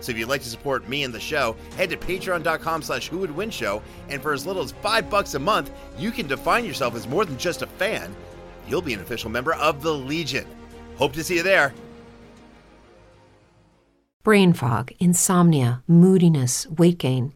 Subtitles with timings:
[0.00, 3.18] So if you'd like to support me and the show, head to patreon.com slash who
[3.18, 6.64] would win show, and for as little as five bucks a month, you can define
[6.64, 8.14] yourself as more than just a fan.
[8.68, 10.46] You'll be an official member of the Legion.
[10.96, 11.72] Hope to see you there.
[14.26, 17.35] brain fog, insomnia, moodiness, weight gain.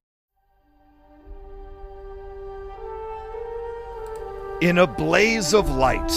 [4.61, 6.07] In a blaze of light,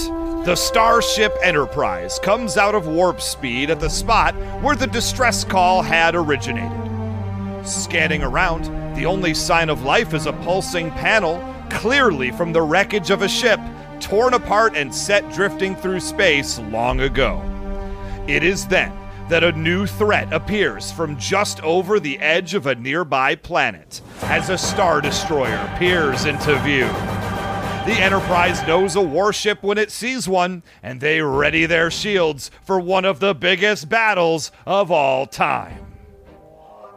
[0.45, 5.81] the Starship Enterprise comes out of warp speed at the spot where the distress call
[5.81, 6.71] had originated.
[7.67, 8.65] Scanning around,
[8.97, 13.29] the only sign of life is a pulsing panel, clearly from the wreckage of a
[13.29, 13.59] ship
[13.99, 17.43] torn apart and set drifting through space long ago.
[18.29, 18.93] It is then
[19.31, 24.51] that a new threat appears from just over the edge of a nearby planet as
[24.51, 26.91] a Star Destroyer peers into view.
[27.85, 32.81] The Enterprise knows a warship when it sees one, and they ready their shields for
[32.81, 35.85] one of the biggest battles of all time.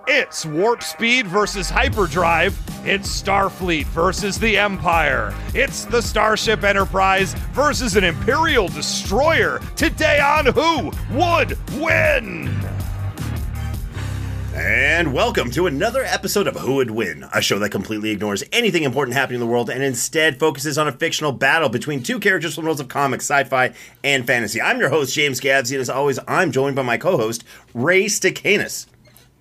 [0.08, 2.58] It's Warp Speed versus Hyperdrive.
[2.86, 5.36] It's Starfleet versus the Empire.
[5.54, 9.60] It's the Starship Enterprise versus an Imperial Destroyer.
[9.76, 12.57] Today on Who Would Win?
[14.60, 18.82] And welcome to another episode of Who Would Win, a show that completely ignores anything
[18.82, 22.56] important happening in the world and instead focuses on a fictional battle between two characters
[22.56, 23.72] from worlds of comics, sci-fi,
[24.04, 24.60] and fantasy.
[24.60, 27.44] I'm your host, James Gavsie, and as always, I'm joined by my co-host,
[27.76, 28.88] Ray Stacanus.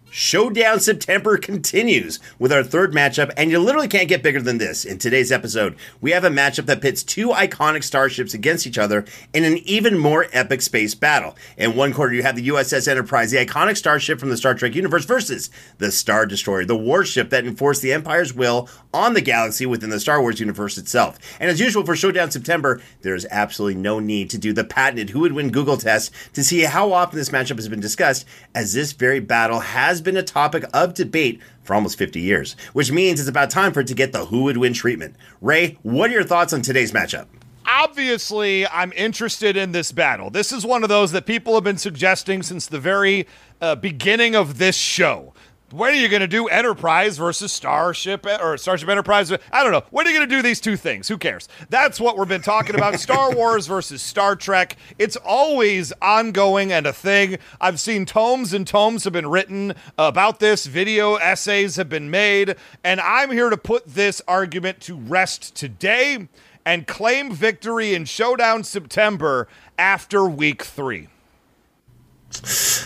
[0.08, 4.84] Showdown September continues with our third matchup, and you literally can't get bigger than this.
[4.84, 9.04] In today's episode, we have a matchup that pits two iconic starships against each other
[9.34, 11.36] in an even more epic space battle.
[11.58, 14.74] In one corner, you have the USS Enterprise, the iconic starship from the Star Trek
[14.74, 19.66] universe, versus the Star Destroyer, the warship that enforced the Empire's will on the galaxy
[19.66, 21.18] within the Star Wars universe itself.
[21.40, 25.10] And as usual for Showdown September, there is absolutely no need to do the patented
[25.10, 28.24] who would win Google test to see how often this matchup has been discussed,
[28.54, 32.90] as this very battle has been a topic of debate for almost 50 years, which
[32.90, 35.16] means it's about time for it to get the who would win treatment.
[35.40, 37.26] Ray, what are your thoughts on today's matchup?
[37.68, 40.30] Obviously, I'm interested in this battle.
[40.30, 43.26] This is one of those that people have been suggesting since the very
[43.60, 45.34] uh, beginning of this show.
[45.72, 49.32] When are you going to do Enterprise versus Starship eh, or Starship Enterprise?
[49.32, 49.82] I don't know.
[49.90, 51.08] When are you going to do these two things?
[51.08, 51.48] Who cares?
[51.70, 53.00] That's what we've been talking about.
[53.00, 54.76] Star Wars versus Star Trek.
[54.96, 57.38] It's always ongoing and a thing.
[57.60, 60.66] I've seen tomes and tomes have been written about this.
[60.66, 62.54] Video essays have been made.
[62.84, 66.28] And I'm here to put this argument to rest today
[66.64, 71.08] and claim victory in Showdown September after week three.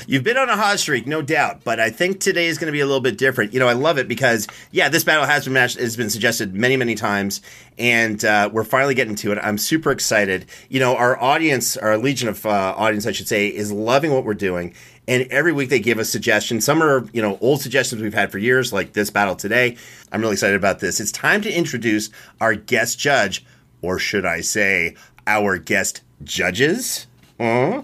[0.07, 2.73] You've been on a hot streak, no doubt, but I think today is going to
[2.73, 3.53] be a little bit different.
[3.53, 6.55] You know, I love it because, yeah, this battle has been matched, has been suggested
[6.55, 7.41] many, many times,
[7.79, 9.39] and uh, we're finally getting to it.
[9.43, 10.47] I'm super excited.
[10.69, 14.25] You know, our audience, our legion of uh, audience, I should say, is loving what
[14.25, 14.75] we're doing,
[15.07, 16.65] and every week they give us suggestions.
[16.65, 19.77] Some are, you know, old suggestions we've had for years, like this battle today.
[20.13, 21.01] I'm really excited about this.
[21.01, 22.11] It's time to introduce
[22.41, 23.45] our guest judge,
[23.83, 24.97] or should I say,
[25.27, 27.07] our guest judges?
[27.41, 27.83] Huh?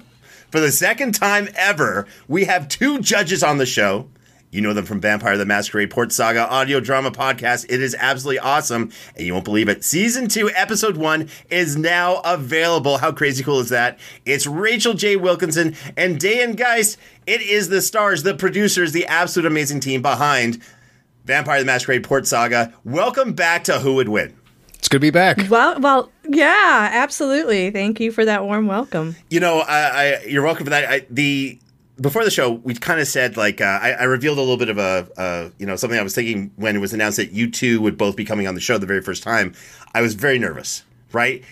[0.57, 4.09] For the second time ever, we have two judges on the show.
[4.51, 7.67] You know them from Vampire the Masquerade Port Saga audio drama podcast.
[7.69, 9.85] It is absolutely awesome, and you won't believe it.
[9.85, 12.97] Season 2, Episode 1 is now available.
[12.97, 13.99] How crazy cool is that?
[14.25, 15.17] It's Rachel J.
[15.17, 16.97] Wilkinson and Dan Geist.
[17.27, 20.63] It is the stars, the producers, the absolute amazing team behind
[21.27, 22.73] Vampire the Masquerade Port Saga.
[22.83, 24.35] Welcome back to Who Would Win.
[24.79, 25.49] It's good to be back.
[25.49, 27.71] Well, well, yeah, absolutely.
[27.71, 29.17] Thank you for that warm welcome.
[29.31, 30.85] You know, I, I you're welcome for that.
[30.89, 31.59] I, the
[32.01, 34.69] before the show, we kind of said like uh, I, I, revealed a little bit
[34.69, 37.51] of a uh, you know something I was thinking when it was announced that you
[37.51, 39.55] two would both be coming on the show the very first time.
[39.95, 41.43] I was very nervous, right?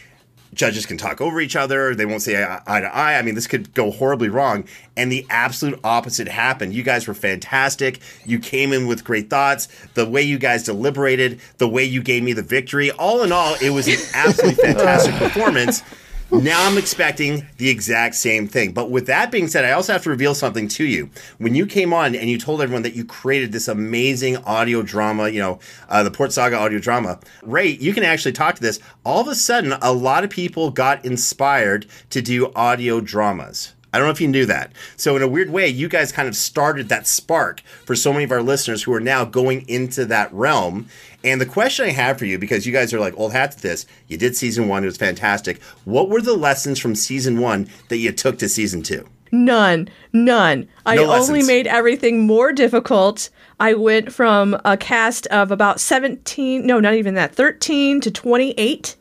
[0.54, 1.94] Judges can talk over each other.
[1.94, 3.18] They won't say eye to eye.
[3.18, 4.64] I mean, this could go horribly wrong.
[4.96, 6.72] And the absolute opposite happened.
[6.74, 8.00] You guys were fantastic.
[8.24, 9.68] You came in with great thoughts.
[9.94, 12.90] The way you guys deliberated, the way you gave me the victory.
[12.92, 15.82] All in all, it was an absolutely fantastic performance
[16.30, 18.72] now I'm expecting the exact same thing.
[18.72, 21.10] But with that being said, I also have to reveal something to you.
[21.38, 25.28] When you came on and you told everyone that you created this amazing audio drama,
[25.28, 28.80] you know, uh, the Port Saga audio drama, Ray, you can actually talk to this.
[29.04, 33.73] All of a sudden, a lot of people got inspired to do audio dramas.
[33.94, 34.72] I don't know if you knew that.
[34.96, 38.24] So, in a weird way, you guys kind of started that spark for so many
[38.24, 40.88] of our listeners who are now going into that realm.
[41.22, 43.62] And the question I have for you, because you guys are like old hats at
[43.62, 45.62] this, you did season one, it was fantastic.
[45.84, 49.08] What were the lessons from season one that you took to season two?
[49.30, 50.60] None, none.
[50.62, 53.30] No I only made everything more difficult.
[53.60, 58.96] I went from a cast of about 17, no, not even that, 13 to 28.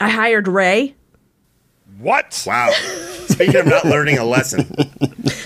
[0.00, 0.94] I hired Ray.
[1.98, 2.44] What?
[2.46, 2.72] Wow.
[3.44, 4.66] Speaking of not learning a lesson.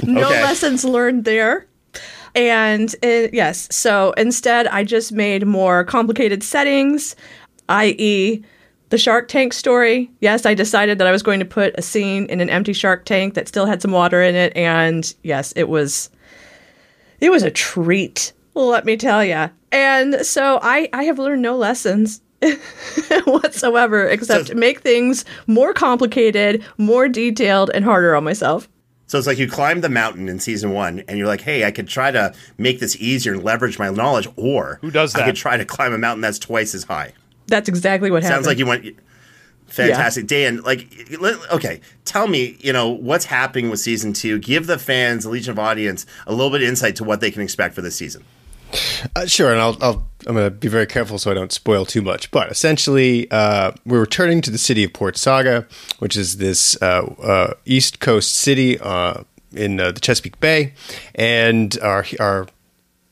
[0.02, 0.42] no okay.
[0.42, 1.66] lessons learned there.
[2.34, 7.14] And it, yes, so instead, I just made more complicated settings,
[7.68, 8.42] i.e.,
[8.90, 10.10] the Shark Tank story.
[10.20, 13.04] Yes, I decided that I was going to put a scene in an empty Shark
[13.04, 16.10] Tank that still had some water in it, and yes, it was
[17.20, 18.32] it was a treat.
[18.54, 19.50] Let me tell you.
[19.72, 22.20] And so I I have learned no lessons
[23.24, 28.68] whatsoever except so, make things more complicated, more detailed, and harder on myself.
[29.06, 31.70] So it's like you climb the mountain in season one, and you're like, "Hey, I
[31.70, 35.22] could try to make this easier and leverage my knowledge, or who does that?
[35.22, 37.12] I could try to climb a mountain that's twice as high."
[37.46, 38.44] That's exactly what Sounds happened.
[38.44, 38.96] Sounds like you went
[39.66, 40.30] fantastic.
[40.30, 40.50] Yeah.
[40.50, 40.88] Dan, like,
[41.52, 44.38] okay, tell me, you know, what's happening with season two?
[44.38, 47.30] Give the fans, the Legion of Audience, a little bit of insight to what they
[47.30, 48.24] can expect for this season.
[49.16, 51.84] Uh, sure, and I'll, I'll I'm going to be very careful so I don't spoil
[51.84, 52.30] too much.
[52.30, 55.66] But essentially, uh, we're returning to the city of Port Saga,
[55.98, 59.22] which is this uh, uh East Coast city uh,
[59.52, 60.72] in uh, the Chesapeake Bay,
[61.14, 62.46] and our our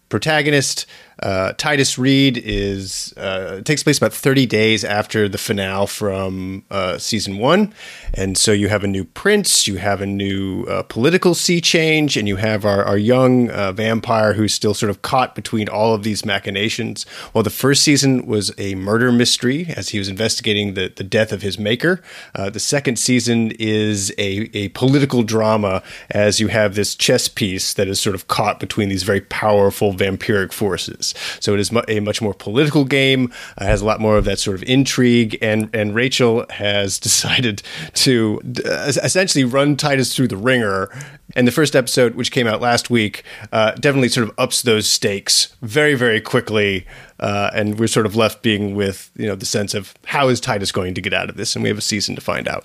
[0.09, 0.87] protagonist
[1.21, 6.99] uh, Titus Reed is uh, takes place about 30 days after the finale from uh,
[6.99, 7.73] season one,
[8.15, 12.17] and so you have a new prince, you have a new uh, political sea change,
[12.17, 15.95] and you have our, our young uh, vampire who's still sort of caught between all
[15.95, 17.07] of these machinations.
[17.33, 21.33] Well, the first season was a murder mystery as he was investigating the, the death
[21.33, 22.01] of his maker.
[22.35, 27.75] Uh, the second season is a, a political drama as you have this chess piece
[27.75, 31.02] that is sort of caught between these very powerful vampiric forces.
[31.41, 33.33] So it is a much more political game.
[33.59, 37.63] Uh, has a lot more of that sort of intrigue, and and Rachel has decided
[37.95, 40.91] to uh, essentially run Titus through the wringer.
[41.35, 44.87] And the first episode, which came out last week, uh, definitely sort of ups those
[44.87, 46.87] stakes very very quickly.
[47.21, 50.41] Uh, and we're sort of left being with you know the sense of how is
[50.41, 52.65] Titus going to get out of this, and we have a season to find out.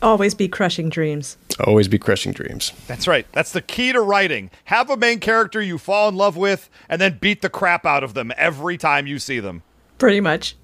[0.00, 1.36] Always be crushing dreams.
[1.64, 2.72] Always be crushing dreams.
[2.86, 3.26] That's right.
[3.32, 4.50] That's the key to writing.
[4.64, 8.04] Have a main character you fall in love with, and then beat the crap out
[8.04, 9.62] of them every time you see them.
[9.98, 10.56] Pretty much.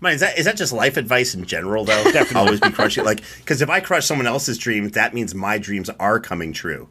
[0.00, 2.04] Man, is that is that just life advice in general though?
[2.12, 3.04] Definitely always be crushing.
[3.04, 6.88] Like, because if I crush someone else's dreams, that means my dreams are coming true.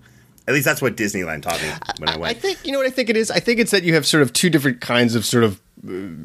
[0.47, 1.69] At least that's what Disneyland taught me
[1.99, 2.35] when I went.
[2.35, 3.29] I think you know what I think it is.
[3.29, 5.61] I think it's that you have sort of two different kinds of sort of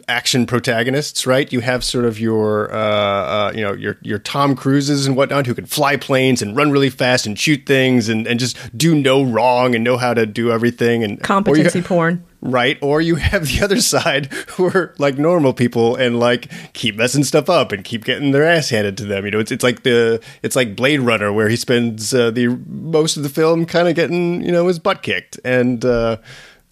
[0.07, 1.53] action protagonists, right?
[1.53, 5.47] You have sort of your, uh, uh, you know, your your Tom Cruises and whatnot
[5.47, 8.95] who can fly planes and run really fast and shoot things and, and just do
[8.95, 12.79] no wrong and know how to do everything and competency porn, right?
[12.81, 17.25] Or you have the other side who are like normal people and like keep messing
[17.25, 19.25] stuff up and keep getting their ass handed to them.
[19.25, 22.49] You know, it's it's like the it's like Blade Runner where he spends uh, the
[22.69, 26.19] most of the film kind of getting you know his butt kicked, and uh,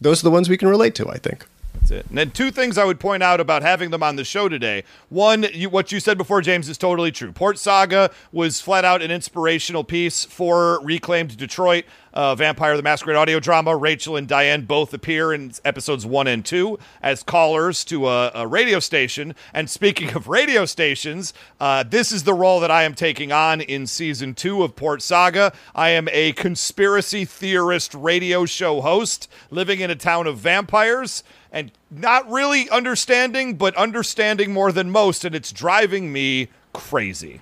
[0.01, 1.47] those are the ones we can relate to, I think.
[1.87, 2.09] That's it.
[2.09, 4.83] And then two things I would point out about having them on the show today.
[5.09, 7.31] One, you, what you said before, James, is totally true.
[7.31, 11.85] Port Saga was flat out an inspirational piece for reclaimed Detroit.
[12.17, 13.77] uh, Vampire the Masquerade audio drama.
[13.77, 18.47] Rachel and Diane both appear in episodes one and two as callers to a, a
[18.47, 19.35] radio station.
[19.53, 23.61] And speaking of radio stations, uh, this is the role that I am taking on
[23.61, 25.53] in season two of Port Saga.
[25.75, 31.23] I am a conspiracy theorist radio show host living in a town of vampires
[31.57, 37.41] and not really understanding, but understanding more than most, and it's driving me crazy.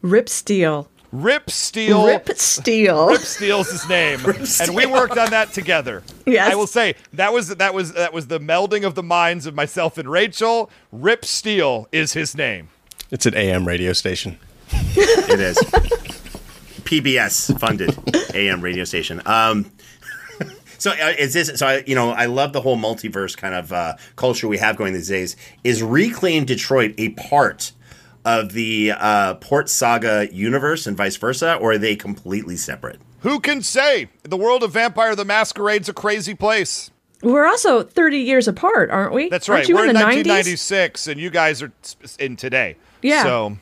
[0.00, 0.88] Rip Steel.
[1.10, 2.06] Rip Steel.
[2.06, 3.08] Rip Steele.
[3.08, 4.20] Rip Steele's his name,
[4.60, 6.04] and we worked on that together.
[6.24, 6.52] Yes.
[6.52, 9.56] I will say that was that was that was the melding of the minds of
[9.56, 10.70] myself and Rachel.
[10.92, 12.68] Rip Steel is his name.
[13.10, 14.38] It's an AM radio station.
[15.30, 15.58] It is.
[16.84, 17.96] PBS funded
[18.34, 19.20] AM radio station.
[19.26, 19.70] Um,
[20.78, 21.58] so uh, is this?
[21.58, 24.76] So I, you know, I love the whole multiverse kind of uh, culture we have
[24.76, 25.36] going these days.
[25.64, 27.72] Is Reclaim Detroit a part
[28.24, 33.00] of the uh, Port Saga universe and vice versa, or are they completely separate?
[33.20, 34.08] Who can say?
[34.22, 36.90] The world of Vampire the Masquerade's a crazy place.
[37.22, 39.28] We're also 30 years apart, aren't we?
[39.28, 39.68] That's Aren't right.
[39.68, 40.28] you We're in in the 90s?
[40.28, 41.72] 1996, and you guys are
[42.20, 42.76] in today.
[43.02, 43.24] Yeah.
[43.24, 43.56] So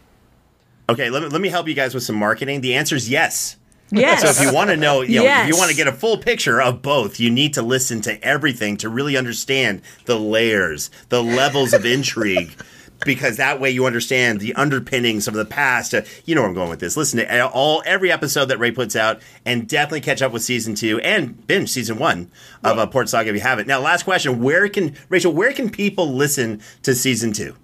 [0.88, 2.60] Okay, let me let me help you guys with some marketing.
[2.60, 3.56] The answer is yes.
[3.90, 4.22] Yes.
[4.22, 6.18] So if you want to know, you know, if you want to get a full
[6.18, 11.22] picture of both, you need to listen to everything to really understand the layers, the
[11.22, 12.52] levels of intrigue.
[13.04, 15.92] Because that way you understand the underpinnings of the past.
[15.92, 16.96] Uh, you know where I'm going with this.
[16.96, 20.74] Listen to all every episode that Ray puts out, and definitely catch up with season
[20.74, 22.30] two and binge season one
[22.64, 23.68] of uh, Port Saga if you haven't.
[23.68, 25.30] Now, last question: Where can Rachel?
[25.30, 27.54] Where can people listen to season two?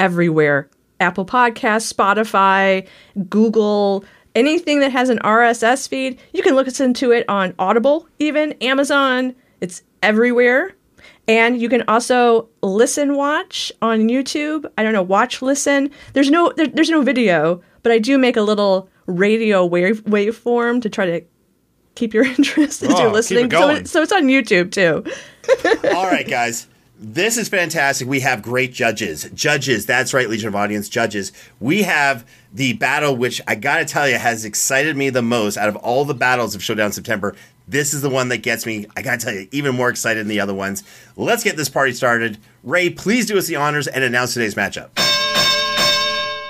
[0.00, 2.86] everywhere Apple Podcasts, Spotify,
[3.28, 6.18] Google, anything that has an RSS feed.
[6.32, 9.34] You can listen to it on Audible, even Amazon.
[9.60, 10.74] It's everywhere.
[11.28, 14.64] And you can also listen watch on YouTube.
[14.76, 15.90] I don't know, watch listen.
[16.12, 20.82] There's no there, there's no video, but I do make a little radio wave waveform
[20.82, 21.20] to try to
[21.94, 23.44] keep your interest as Oh, you're keep listening.
[23.46, 23.76] it So, going.
[23.78, 25.04] it- so it's on YouTube too.
[25.96, 26.66] All right, guys.
[27.02, 28.06] This is fantastic.
[28.06, 29.30] We have great judges.
[29.32, 31.32] Judges, that's right, Legion of Audience judges.
[31.58, 35.56] We have the battle, which I got to tell you has excited me the most
[35.56, 37.34] out of all the battles of Showdown September.
[37.66, 40.20] This is the one that gets me, I got to tell you, even more excited
[40.20, 40.84] than the other ones.
[41.16, 42.36] Let's get this party started.
[42.62, 44.90] Ray, please do us the honors and announce today's matchup.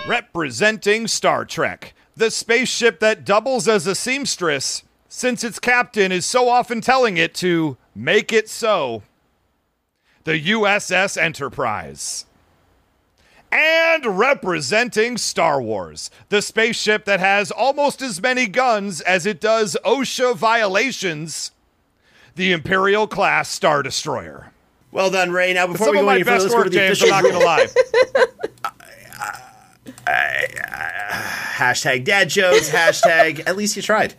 [0.09, 6.49] Representing Star Trek, the spaceship that doubles as a seamstress, since its captain is so
[6.49, 9.05] often telling it to make it so.
[10.25, 12.27] The USS Enterprise.
[13.53, 19.77] And representing Star Wars, the spaceship that has almost as many guns as it does
[19.85, 21.51] OSHA violations,
[22.37, 24.53] the Imperial class Star Destroyer.
[24.93, 25.53] Well done, Ray.
[25.53, 27.03] Now, before Some we go any further, let's go to the James.
[27.03, 27.67] I'm official not going to lie.
[31.61, 34.15] hashtag dad jokes, hashtag at least you tried.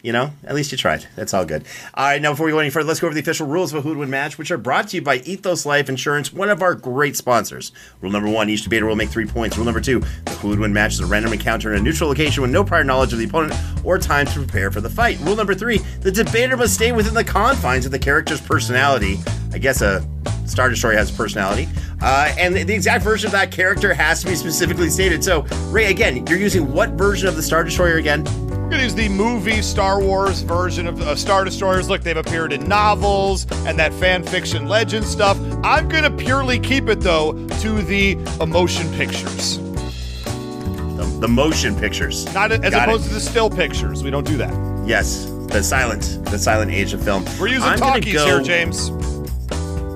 [0.00, 1.04] You know, at least you tried.
[1.16, 1.64] That's all good.
[1.92, 3.80] All right, now before we go any further, let's go over the official rules of
[3.80, 6.50] a Who Would Win match, which are brought to you by Ethos Life Insurance, one
[6.50, 7.72] of our great sponsors.
[8.00, 9.56] Rule number one: each debater will make three points.
[9.56, 12.08] Rule number two: the Who Would Win match is a random encounter in a neutral
[12.08, 15.18] location with no prior knowledge of the opponent or time to prepare for the fight.
[15.22, 19.18] Rule number three: the debater must stay within the confines of the character's personality.
[19.52, 20.08] I guess a
[20.46, 21.68] Star Destroyer has a personality,
[22.00, 25.24] uh, and the exact version of that character has to be specifically stated.
[25.24, 28.24] So, Ray, again, you're using what version of the Star Destroyer again?
[28.70, 31.88] Gonna use the movie Star Wars version of uh, Star Destroyers.
[31.88, 35.38] Look, they've appeared in novels and that fan fiction legend stuff.
[35.64, 42.26] I'm gonna purely keep it though to the emotion pictures, The, the motion pictures.
[42.34, 43.08] not as Got opposed it.
[43.08, 44.02] to the still pictures.
[44.04, 44.52] We don't do that.
[44.86, 47.24] Yes, the silent, the silent age of film.
[47.40, 48.90] We're using I'm talkies go- here, James.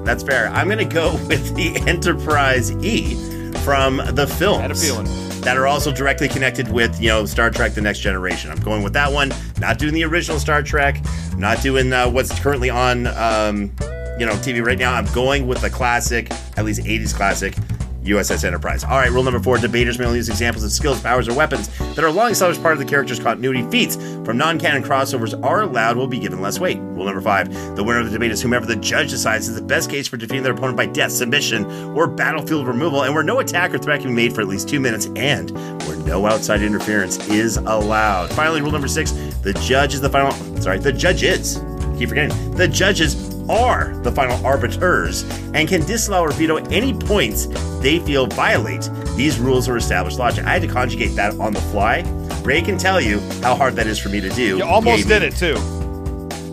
[0.06, 0.48] That's fair.
[0.48, 3.14] I'm going to go with the Enterprise E
[3.58, 4.60] from the films.
[4.62, 5.06] Had a feeling.
[5.42, 8.50] That are also directly connected with, you know, Star Trek The Next Generation.
[8.50, 9.32] I'm going with that one.
[9.58, 11.04] Not doing the original Star Trek.
[11.37, 13.72] Not doing uh, what's currently on, um,
[14.18, 14.94] you know, TV right now.
[14.94, 17.56] I'm going with the classic, at least 80s classic,
[18.04, 18.85] USS Enterprise.
[18.85, 21.68] All right, rule number four debaters may only use examples of skills, powers, or weapons
[21.94, 23.62] that are long established part of the character's continuity.
[23.71, 26.78] Feats from non canon crossovers are allowed, will be given less weight.
[26.78, 29.62] Rule number five the winner of the debate is whomever the judge decides is the
[29.62, 31.64] best case for defeating their opponent by death, submission,
[31.97, 34.68] or battlefield removal, and where no attack or threat can be made for at least
[34.68, 35.50] two minutes, and
[35.87, 38.30] where no outside interference is allowed.
[38.32, 40.32] Finally, rule number six the judge is the final.
[40.61, 41.62] Sorry, the judge is.
[41.99, 42.54] Keep forgetting.
[42.54, 45.22] The judges are the final arbiters
[45.54, 47.46] and can disallow or veto any points
[47.80, 50.44] they feel violate these rules or established logic.
[50.44, 52.00] I had to conjugate that on the fly.
[52.42, 54.58] Ray can tell you how hard that is for me to do.
[54.58, 55.56] You almost did it too.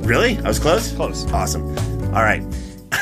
[0.06, 0.38] Really?
[0.40, 0.92] I was close?
[0.94, 1.32] Close.
[1.32, 1.64] Awesome.
[2.16, 2.44] All right.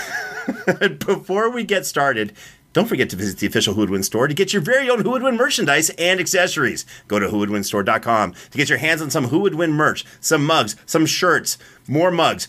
[1.06, 2.34] Before we get started,
[2.74, 5.02] Don't forget to visit the official Who Would Win store to get your very own
[5.02, 6.86] Who Would Win merchandise and accessories.
[7.08, 10.76] Go to whowouldwinstore.com to get your hands on some Who Would Win merch, some mugs,
[10.86, 12.48] some shirts, more mugs,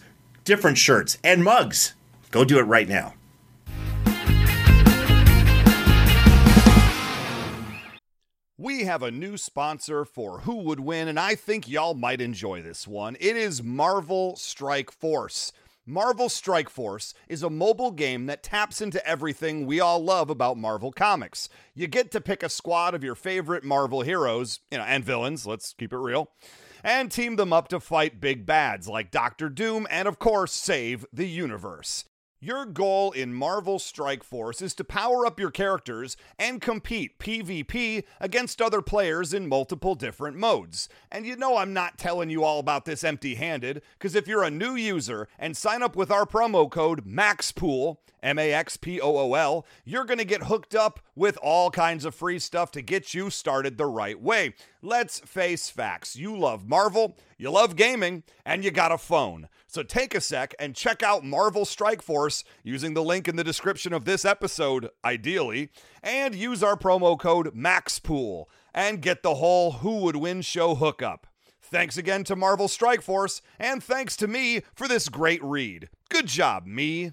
[0.49, 1.95] different shirts, and mugs.
[2.31, 3.13] Go do it right now.
[8.57, 12.63] We have a new sponsor for Who Would Win, and I think y'all might enjoy
[12.63, 13.17] this one.
[13.21, 15.53] It is Marvel Strike Force.
[15.85, 20.57] Marvel Strike Force is a mobile game that taps into everything we all love about
[20.57, 21.51] Marvel Comics.
[21.75, 25.47] You get to pick a squad of your favorite Marvel heroes, you know, and villains,
[25.47, 26.31] let's keep it real,
[26.83, 31.05] and team them up to fight big bads like Doctor Doom and, of course, save
[31.13, 32.05] the universe.
[32.41, 38.05] Your goal in Marvel Strike Force is to power up your characters and compete PvP
[38.21, 40.89] against other players in multiple different modes.
[41.11, 44.45] And you know I'm not telling you all about this empty handed, because if you're
[44.45, 49.01] a new user and sign up with our promo code MAXPOOL, M A X P
[49.01, 52.71] O O L, you're going to get hooked up with all kinds of free stuff
[52.73, 54.55] to get you started the right way.
[54.83, 56.17] Let's face facts.
[56.17, 59.49] You love Marvel, you love gaming, and you got a phone.
[59.67, 63.45] So take a sec and check out Marvel Strike Force using the link in the
[63.45, 65.71] description of this episode, ideally,
[66.03, 71.27] and use our promo code MAXPOOL and get the whole Who Would Win show hookup.
[71.61, 75.91] Thanks again to Marvel Strike Force, and thanks to me for this great read.
[76.09, 77.13] Good job, me.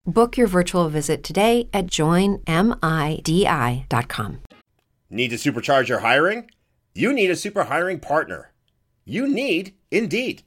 [0.05, 2.43] Book your virtual visit today at joinmidi.com.
[5.09, 6.49] Need to supercharge your hiring?
[6.95, 8.51] You need a super hiring partner.
[9.05, 10.43] You need Indeed.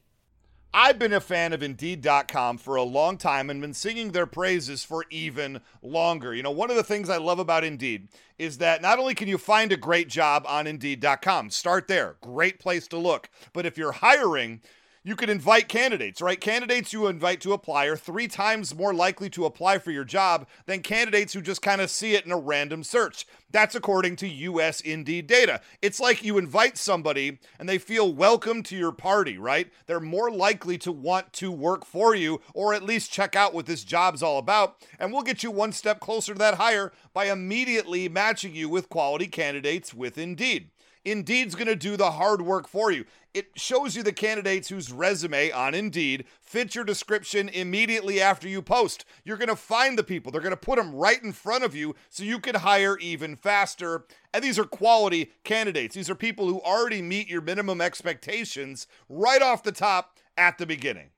[0.77, 4.83] I've been a fan of Indeed.com for a long time and been singing their praises
[4.83, 6.35] for even longer.
[6.35, 8.09] You know, one of the things I love about Indeed
[8.39, 12.59] is that not only can you find a great job on Indeed.com, start there, great
[12.59, 14.63] place to look, but if you're hiring,
[15.07, 16.41] you can invite candidates, right?
[16.41, 20.47] Candidates you invite to apply are three times more likely to apply for your job
[20.65, 23.27] than candidates who just kind of see it in a random search.
[23.51, 25.61] That's according to US Indeed data.
[25.83, 29.71] It's like you invite somebody and they feel welcome to your party, right?
[29.87, 33.67] They're more likely to want to work for you or at least check out what
[33.67, 34.77] this job's all about.
[34.99, 38.89] And we'll get you one step closer to that hire by immediately matching you with
[38.89, 40.71] quality candidates with Indeed.
[41.05, 43.05] Indeed's going to do the hard work for you.
[43.35, 48.63] It shows you the candidates whose resume on Indeed fits your description immediately after you
[48.63, 49.05] post.
[49.25, 51.75] You're going to find the people, they're going to put them right in front of
[51.75, 54.07] you so you can hire even faster.
[54.33, 55.95] And these are quality candidates.
[55.95, 60.67] These are people who already meet your minimum expectations right off the top at the
[60.67, 61.11] beginning.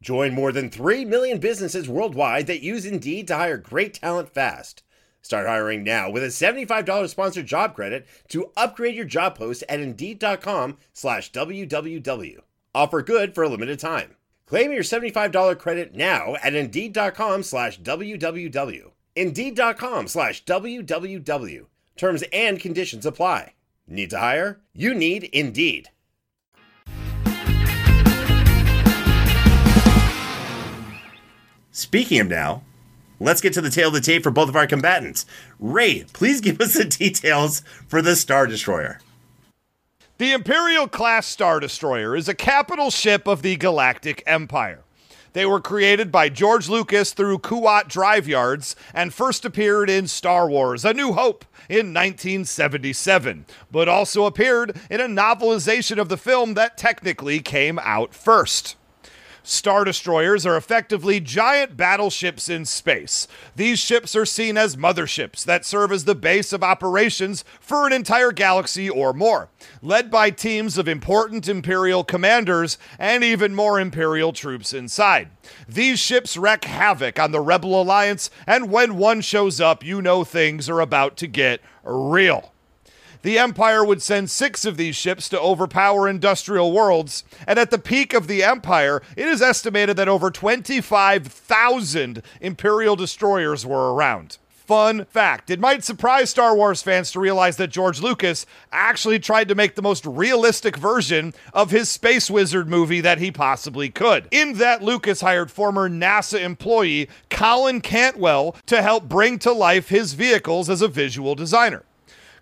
[0.00, 4.82] Join more than 3 million businesses worldwide that use Indeed to hire great talent fast.
[5.22, 9.80] Start hiring now with a $75 sponsored job credit to upgrade your job post at
[9.80, 12.38] Indeed.com slash WWW.
[12.74, 14.16] Offer good for a limited time.
[14.46, 18.90] Claim your $75 credit now at Indeed.com slash WWW.
[19.16, 21.66] Indeed.com slash WWW.
[21.96, 23.54] Terms and conditions apply.
[23.86, 24.60] Need to hire?
[24.72, 25.90] You need Indeed.
[31.70, 32.62] Speaking of now,
[33.20, 35.26] let's get to the tale of the tape for both of our combatants.
[35.58, 39.00] Ray, please give us the details for the Star Destroyer.
[40.18, 44.82] The Imperial class Star Destroyer is a capital ship of the Galactic Empire.
[45.32, 50.48] They were created by George Lucas through Kuat Drive Yards and first appeared in Star
[50.48, 56.54] Wars A New Hope in 1977, but also appeared in a novelization of the film
[56.54, 58.74] that technically came out first.
[59.48, 63.26] Star Destroyers are effectively giant battleships in space.
[63.56, 67.94] These ships are seen as motherships that serve as the base of operations for an
[67.94, 69.48] entire galaxy or more,
[69.80, 75.30] led by teams of important Imperial commanders and even more Imperial troops inside.
[75.66, 80.24] These ships wreak havoc on the Rebel Alliance, and when one shows up, you know
[80.24, 82.52] things are about to get real
[83.22, 87.24] the Empire would send six of these ships to overpower industrial worlds.
[87.46, 93.66] And at the peak of the Empire, it is estimated that over 25,000 Imperial destroyers
[93.66, 94.38] were around.
[94.68, 95.48] Fun fact.
[95.48, 99.76] It might surprise Star Wars fans to realize that George Lucas actually tried to make
[99.76, 104.28] the most realistic version of his Space Wizard movie that he possibly could.
[104.30, 110.12] In that, Lucas hired former NASA employee Colin Cantwell to help bring to life his
[110.12, 111.84] vehicles as a visual designer.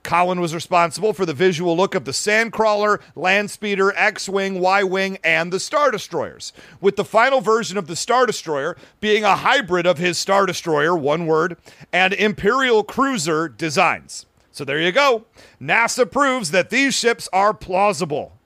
[0.07, 5.19] Cowan was responsible for the visual look of the Sandcrawler, Landspeeder, X Wing, Y Wing,
[5.25, 9.85] and the Star Destroyers, with the final version of the Star Destroyer being a hybrid
[9.85, 11.57] of his Star Destroyer, one word,
[11.92, 14.27] and Imperial Cruiser designs.
[14.53, 15.25] So there you go.
[15.61, 18.38] NASA proves that these ships are plausible.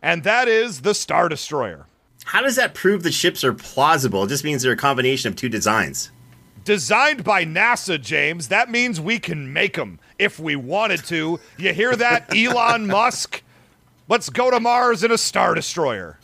[0.00, 1.86] And that is the Star Destroyer.
[2.24, 4.24] How does that prove the ships are plausible?
[4.24, 6.10] It just means they're a combination of two designs.
[6.64, 8.46] Designed by NASA, James.
[8.48, 11.40] That means we can make them if we wanted to.
[11.58, 13.42] You hear that, Elon Musk?
[14.08, 16.18] Let's go to Mars in a Star Destroyer.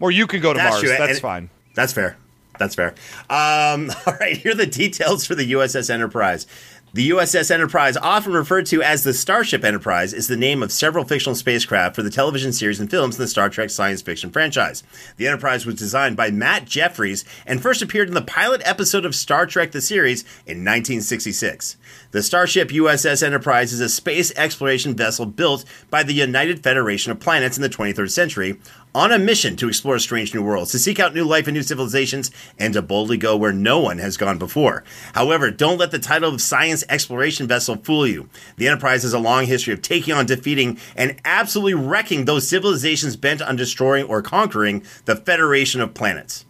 [0.00, 0.80] Or you can go to That's Mars.
[0.82, 1.50] true, That's and- fine.
[1.74, 2.16] That's fair.
[2.58, 2.94] That's fair.
[3.30, 6.46] Um, all right, here are the details for the USS Enterprise.
[6.94, 11.06] The USS Enterprise, often referred to as the Starship Enterprise, is the name of several
[11.06, 14.82] fictional spacecraft for the television series and films in the Star Trek science fiction franchise.
[15.16, 19.14] The Enterprise was designed by Matt Jefferies and first appeared in the pilot episode of
[19.14, 21.78] Star Trek the series in 1966.
[22.10, 27.20] The Starship USS Enterprise is a space exploration vessel built by the United Federation of
[27.20, 28.58] Planets in the 23rd century
[28.94, 31.62] on a mission to explore strange new worlds, to seek out new life and new
[31.62, 34.84] civilizations, and to boldly go where no one has gone before.
[35.14, 38.28] However, don't let the title of science exploration vessel fool you.
[38.56, 43.16] The Enterprise has a long history of taking on, defeating, and absolutely wrecking those civilizations
[43.16, 46.44] bent on destroying or conquering the Federation of Planets.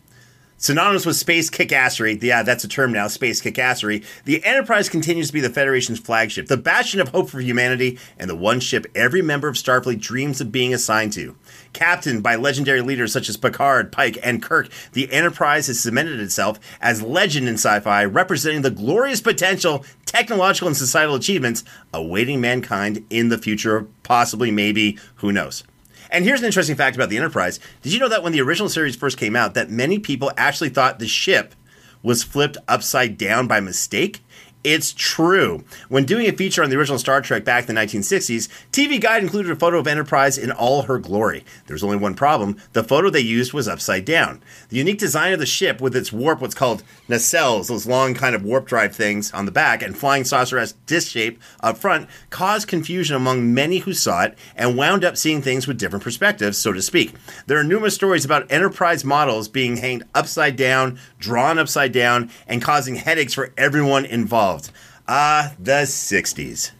[0.63, 5.33] Synonymous with space kickassery, yeah, that's a term now, space kickassery, the Enterprise continues to
[5.33, 9.23] be the Federation's flagship, the bastion of hope for humanity, and the one ship every
[9.23, 11.35] member of Starfleet dreams of being assigned to.
[11.73, 16.61] Captained by legendary leaders such as Picard, Pike, and Kirk, the Enterprise has cemented itself
[16.81, 23.05] as legend in sci fi, representing the glorious potential, technological, and societal achievements awaiting mankind
[23.09, 25.65] in the future, possibly, maybe, who knows.
[26.11, 27.59] And here's an interesting fact about the Enterprise.
[27.81, 30.69] Did you know that when the original series first came out, that many people actually
[30.69, 31.55] thought the ship
[32.03, 34.23] was flipped upside down by mistake?
[34.65, 35.65] It's true.
[35.89, 39.25] When doing a feature on the original Star Trek back in the 1960s, TV Guide
[39.25, 41.45] included a photo of Enterprise in all her glory.
[41.67, 44.41] There's only one problem the photo they used was upside down.
[44.69, 48.37] The unique design of the ship, with its warp, what's called nacelles, those long kind
[48.37, 52.09] of warp drive things on the back, and flying saucer esque disc shape up front,
[52.31, 56.57] caused confusion among many who saw it and wound up seeing things with different perspectives,
[56.57, 57.15] so to speak.
[57.49, 62.61] There are numerous stories about Enterprise models being hanged upside down, drawn upside down, and
[62.61, 64.71] causing headaches for everyone involved.
[65.09, 66.73] Ah, the 60s.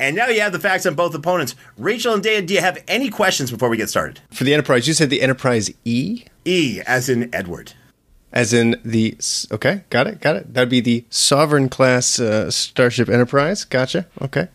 [0.00, 1.54] And now you have the facts on both opponents.
[1.78, 4.20] Rachel and Dave, do you have any questions before we get started?
[4.32, 7.72] For the Enterprise, you said the Enterprise E, E, as in Edward.
[8.32, 9.16] as in the.
[9.52, 10.52] Okay, got it, got it.
[10.52, 13.64] That'd be the Sovereign class uh, Starship Enterprise.
[13.64, 14.06] Gotcha.
[14.20, 14.48] Okay.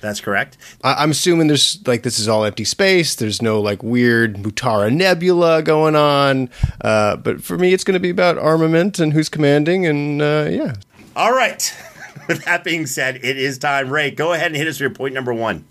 [0.00, 0.56] That's correct.
[0.82, 3.14] I- I'm assuming there's like this is all empty space.
[3.14, 6.48] There's no like weird Mutara Nebula going on.
[6.80, 10.46] Uh, but for me, it's going to be about armament and who's commanding, and uh,
[10.50, 10.74] yeah.
[11.16, 11.74] All right.
[12.28, 13.90] With that being said, it is time.
[13.90, 15.64] Ray, go ahead and hit us for your point number one.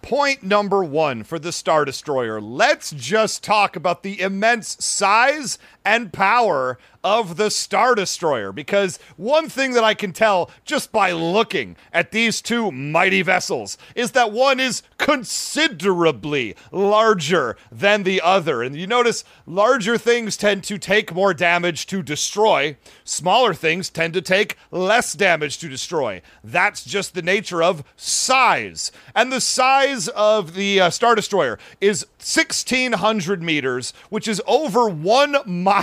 [0.00, 2.40] Point number one for the Star Destroyer.
[2.40, 8.50] Let's just talk about the immense size and power of the Star Destroyer.
[8.50, 13.78] Because one thing that I can tell just by looking at these two mighty vessels
[13.94, 18.64] is that one is considerably larger than the other.
[18.64, 24.12] And you notice larger things tend to take more damage to destroy, smaller things tend
[24.14, 26.20] to take less damage to destroy.
[26.42, 28.90] That's just the nature of size.
[29.14, 35.36] And the size of the uh, Star Destroyer is 1,600 meters, which is over one
[35.46, 35.75] mile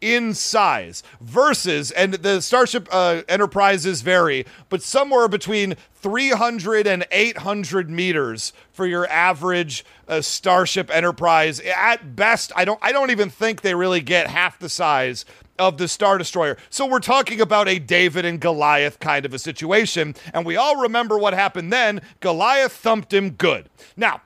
[0.00, 7.88] in size, versus, and the Starship uh, Enterprises vary, but somewhere between 300 and 800
[7.88, 11.60] meters for your average uh, Starship Enterprise.
[11.60, 15.24] At best, I don't, I don't even think they really get half the size
[15.58, 16.56] of the Star Destroyer.
[16.70, 20.14] So we're talking about a David and Goliath kind of a situation.
[20.34, 22.00] And we all remember what happened then.
[22.20, 23.68] Goliath thumped him good.
[23.96, 24.22] Now,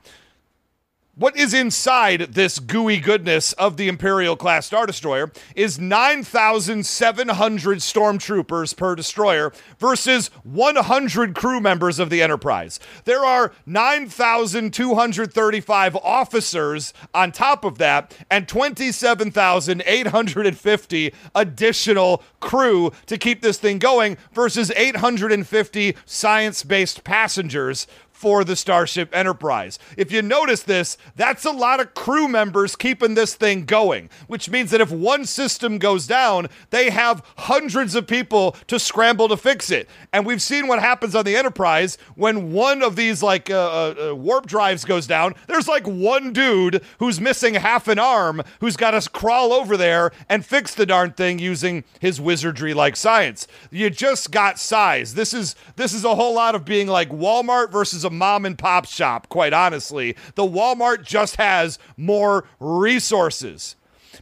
[1.17, 8.77] what is inside this gooey goodness of the Imperial class Star Destroyer is 9,700 stormtroopers
[8.77, 12.79] per destroyer versus 100 crew members of the Enterprise.
[13.05, 23.57] There are 9,235 officers on top of that and 27,850 additional crew to keep this
[23.57, 29.77] thing going versus 850 science based passengers for the Starship Enterprise.
[29.95, 34.49] If you notice this, that's a lot of crew members keeping this thing going, which
[34.49, 39.37] means that if one system goes down, they have hundreds of people to scramble to
[39.37, 39.87] fix it.
[40.11, 44.09] And we've seen what happens on the Enterprise when one of these like uh, uh,
[44.09, 45.35] uh warp drives goes down.
[45.45, 50.11] There's like one dude who's missing half an arm who's got to crawl over there
[50.27, 53.47] and fix the darn thing using his wizardry like science.
[53.69, 55.13] You just got size.
[55.13, 58.57] This is this is a whole lot of being like Walmart versus a mom and
[58.57, 60.15] pop shop, quite honestly.
[60.35, 63.75] The Walmart just has more resources.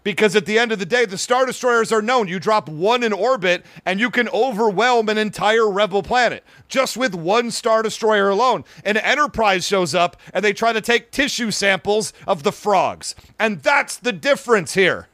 [0.04, 2.28] Because at the end of the day, the Star Destroyers are known.
[2.28, 7.16] You drop one in orbit and you can overwhelm an entire rebel planet just with
[7.16, 8.66] one Star Destroyer alone.
[8.84, 13.16] An Enterprise shows up and they try to take tissue samples of the frogs.
[13.40, 15.08] And that's the difference here.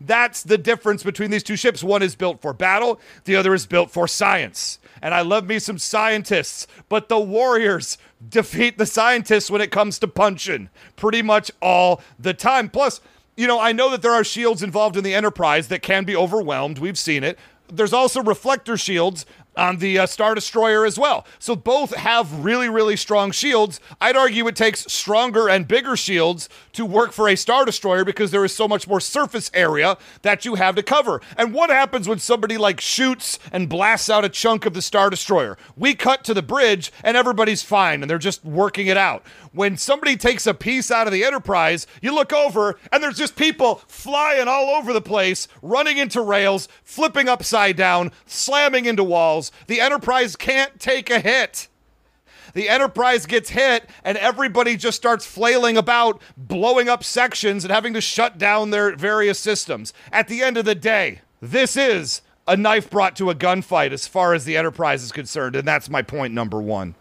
[0.00, 1.84] That's the difference between these two ships.
[1.84, 4.78] One is built for battle, the other is built for science.
[5.02, 7.96] And I love me some scientists, but the Warriors
[8.28, 12.68] defeat the scientists when it comes to punching pretty much all the time.
[12.68, 13.00] Plus,
[13.36, 16.14] you know, I know that there are shields involved in the Enterprise that can be
[16.14, 16.78] overwhelmed.
[16.78, 17.38] We've seen it.
[17.72, 19.24] There's also reflector shields
[19.60, 21.26] on the uh, Star Destroyer as well.
[21.38, 23.78] So both have really, really strong shields.
[24.00, 28.30] I'd argue it takes stronger and bigger shields to work for a Star Destroyer because
[28.30, 31.20] there is so much more surface area that you have to cover.
[31.36, 35.10] And what happens when somebody like shoots and blasts out a chunk of the Star
[35.10, 35.58] Destroyer?
[35.76, 39.22] We cut to the bridge and everybody's fine and they're just working it out.
[39.52, 43.36] When somebody takes a piece out of the Enterprise, you look over and there's just
[43.36, 49.49] people flying all over the place, running into rails, flipping upside down, slamming into walls
[49.66, 51.68] the Enterprise can't take a hit.
[52.52, 57.94] The Enterprise gets hit, and everybody just starts flailing about, blowing up sections and having
[57.94, 59.92] to shut down their various systems.
[60.10, 64.08] At the end of the day, this is a knife brought to a gunfight as
[64.08, 66.96] far as the Enterprise is concerned, and that's my point number one.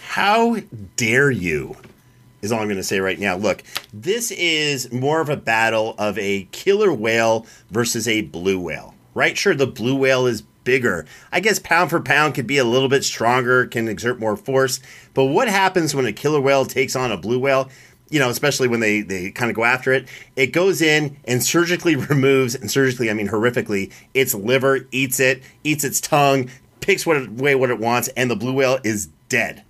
[0.00, 0.58] How
[0.96, 1.76] dare you?
[2.42, 3.36] Is all I'm going to say right now.
[3.36, 8.94] Look, this is more of a battle of a killer whale versus a blue whale,
[9.14, 9.38] right?
[9.38, 11.06] Sure, the blue whale is bigger.
[11.30, 14.80] I guess pound for pound could be a little bit stronger, can exert more force.
[15.14, 17.70] But what happens when a killer whale takes on a blue whale?
[18.10, 21.42] You know, especially when they, they kind of go after it, it goes in and
[21.42, 27.06] surgically removes, and surgically, I mean horrifically, its liver, eats it, eats its tongue, picks
[27.06, 29.64] what away what it wants, and the blue whale is dead.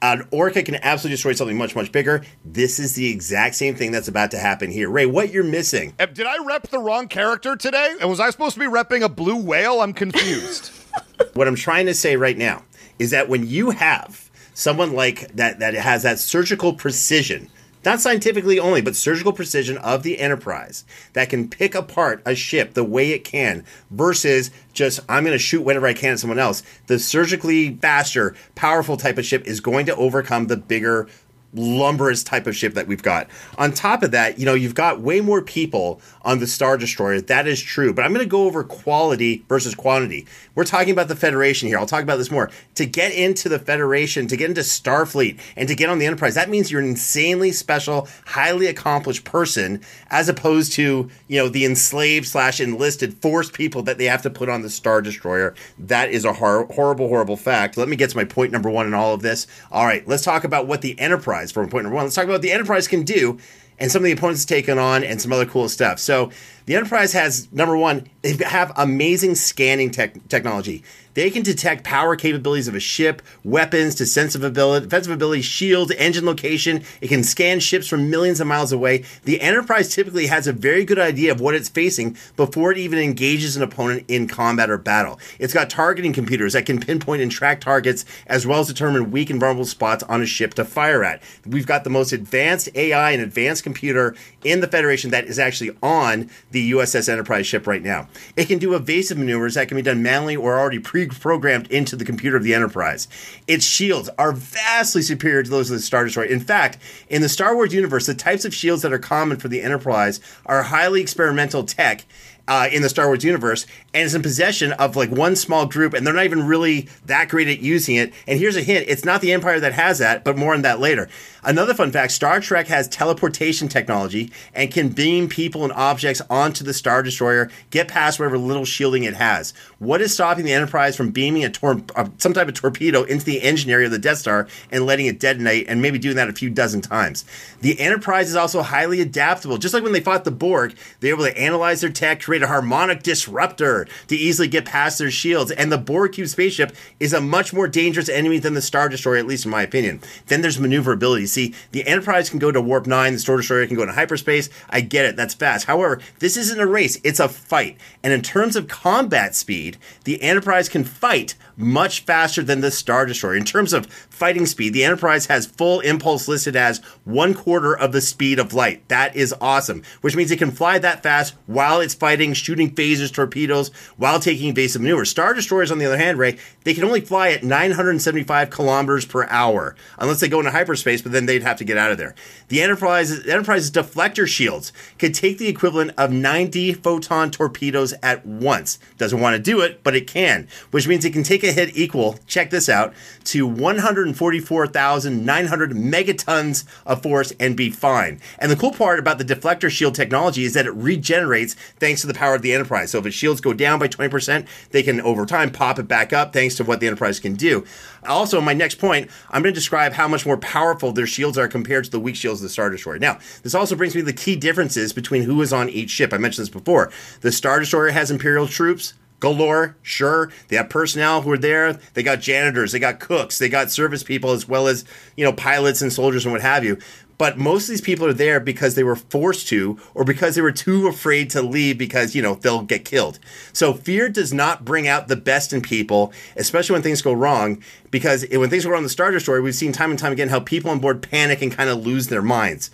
[0.00, 2.22] An orca can absolutely destroy something much, much bigger.
[2.44, 4.88] This is the exact same thing that's about to happen here.
[4.88, 5.92] Ray, what you're missing?
[5.98, 7.96] Did I rep the wrong character today?
[8.00, 9.80] And was I supposed to be repping a blue whale?
[9.80, 10.70] I'm confused.
[11.34, 12.62] what I'm trying to say right now
[12.98, 17.48] is that when you have someone like that that has that surgical precision
[17.84, 22.74] not scientifically only, but surgical precision of the Enterprise that can pick apart a ship
[22.74, 26.38] the way it can versus just, I'm going to shoot whatever I can at someone
[26.38, 26.62] else.
[26.86, 31.08] The surgically faster, powerful type of ship is going to overcome the bigger,
[31.54, 33.28] lumberous type of ship that we've got.
[33.56, 37.20] On top of that, you know, you've got way more people on the Star Destroyer.
[37.20, 37.94] That is true.
[37.94, 40.26] But I'm going to go over quality versus quantity.
[40.54, 41.78] We're talking about the Federation here.
[41.78, 42.50] I'll talk about this more.
[42.74, 46.34] To get into the Federation, to get into Starfleet, and to get on the Enterprise,
[46.34, 49.80] that means you're an insanely special, highly accomplished person,
[50.10, 54.30] as opposed to, you know, the enslaved slash enlisted forced people that they have to
[54.30, 55.54] put on the Star Destroyer.
[55.78, 57.76] That is a hor- horrible, horrible fact.
[57.76, 59.46] Let me get to my point number one in all of this.
[59.70, 62.34] All right, let's talk about what the Enterprise, from point number one, let's talk about
[62.34, 63.38] what the Enterprise can do
[63.78, 65.98] and some of the opponents taken on and some other cool stuff.
[65.98, 66.30] So
[66.68, 70.84] the Enterprise has number one, they have amazing scanning tech- technology.
[71.14, 75.90] They can detect power capabilities of a ship, weapons, to defensive ability, defensive ability, shield,
[75.92, 76.84] engine location.
[77.00, 79.04] It can scan ships from millions of miles away.
[79.24, 83.00] The Enterprise typically has a very good idea of what it's facing before it even
[83.00, 85.18] engages an opponent in combat or battle.
[85.40, 89.30] It's got targeting computers that can pinpoint and track targets as well as determine weak
[89.30, 91.20] and vulnerable spots on a ship to fire at.
[91.44, 95.76] We've got the most advanced AI and advanced computer in the Federation that is actually
[95.82, 98.08] on the USS Enterprise ship right now.
[98.36, 101.96] It can do evasive maneuvers that can be done manually or already pre programmed into
[101.96, 103.08] the computer of the Enterprise.
[103.46, 106.26] Its shields are vastly superior to those of the Star Destroyer.
[106.26, 109.48] In fact, in the Star Wars universe, the types of shields that are common for
[109.48, 112.04] the Enterprise are highly experimental tech
[112.48, 115.92] uh, in the Star Wars universe and is in possession of like one small group,
[115.92, 118.12] and they're not even really that great at using it.
[118.26, 120.80] And here's a hint it's not the Empire that has that, but more on that
[120.80, 121.08] later.
[121.48, 126.62] Another fun fact Star Trek has teleportation technology and can beam people and objects onto
[126.62, 129.54] the Star Destroyer, get past whatever little shielding it has.
[129.78, 133.24] What is stopping the Enterprise from beaming a tor- uh, some type of torpedo into
[133.24, 136.28] the engine area of the Death Star and letting it detonate, and maybe doing that
[136.28, 137.24] a few dozen times?
[137.62, 139.56] The Enterprise is also highly adaptable.
[139.56, 142.42] Just like when they fought the Borg, they were able to analyze their tech, create
[142.42, 145.50] a harmonic disruptor to easily get past their shields.
[145.50, 149.16] And the Borg Cube spaceship is a much more dangerous enemy than the Star Destroyer,
[149.16, 150.02] at least in my opinion.
[150.26, 151.37] Then there's maneuverability.
[151.38, 154.50] See, the Enterprise can go to warp nine, the Star Destroyer can go into hyperspace.
[154.68, 155.66] I get it, that's fast.
[155.66, 157.76] However, this isn't a race; it's a fight.
[158.02, 163.04] And in terms of combat speed, the Enterprise can fight much faster than the Star
[163.04, 163.36] Destroyer.
[163.36, 167.92] In terms of fighting speed, the Enterprise has full impulse listed as one quarter of
[167.92, 168.88] the speed of light.
[168.88, 173.12] That is awesome, which means it can fly that fast while it's fighting, shooting phasers,
[173.12, 175.10] torpedoes, while taking evasive maneuvers.
[175.10, 179.26] Star Destroyers, on the other hand, Ray, they can only fly at 975 kilometers per
[179.28, 182.14] hour, unless they go into hyperspace, but then they'd have to get out of there.
[182.48, 188.24] The Enterprise, the Enterprise's deflector shields could take the equivalent of 90 photon torpedoes at
[188.24, 188.78] once.
[188.96, 191.76] Doesn't want to do it, but it can, which means it can take a hit
[191.76, 198.20] equal, check this out, to 144,900 megatons of force and be fine.
[198.38, 202.06] And the cool part about the deflector shield technology is that it regenerates thanks to
[202.06, 202.90] the power of the Enterprise.
[202.90, 206.12] So if its shields go down by 20%, they can over time pop it back
[206.12, 207.64] up thanks to what the Enterprise can do.
[208.06, 211.48] Also, my next point, I'm going to describe how much more powerful their shields are
[211.48, 212.98] compared to the weak shields of the Star Destroyer.
[212.98, 216.12] Now, this also brings me to the key differences between who is on each ship.
[216.12, 216.90] I mentioned this before.
[217.20, 219.76] The Star Destroyer has Imperial troops, galore.
[219.82, 221.74] Sure, they have personnel who are there.
[221.94, 224.84] They got janitors, they got cooks, they got service people, as well as
[225.16, 226.78] you know pilots and soldiers and what have you.
[227.18, 230.40] But most of these people are there because they were forced to, or because they
[230.40, 233.18] were too afraid to leave because you know they'll get killed.
[233.52, 237.62] So fear does not bring out the best in people, especially when things go wrong.
[237.90, 240.28] Because when things go wrong on the Star Destroyer, we've seen time and time again
[240.28, 242.70] how people on board panic and kind of lose their minds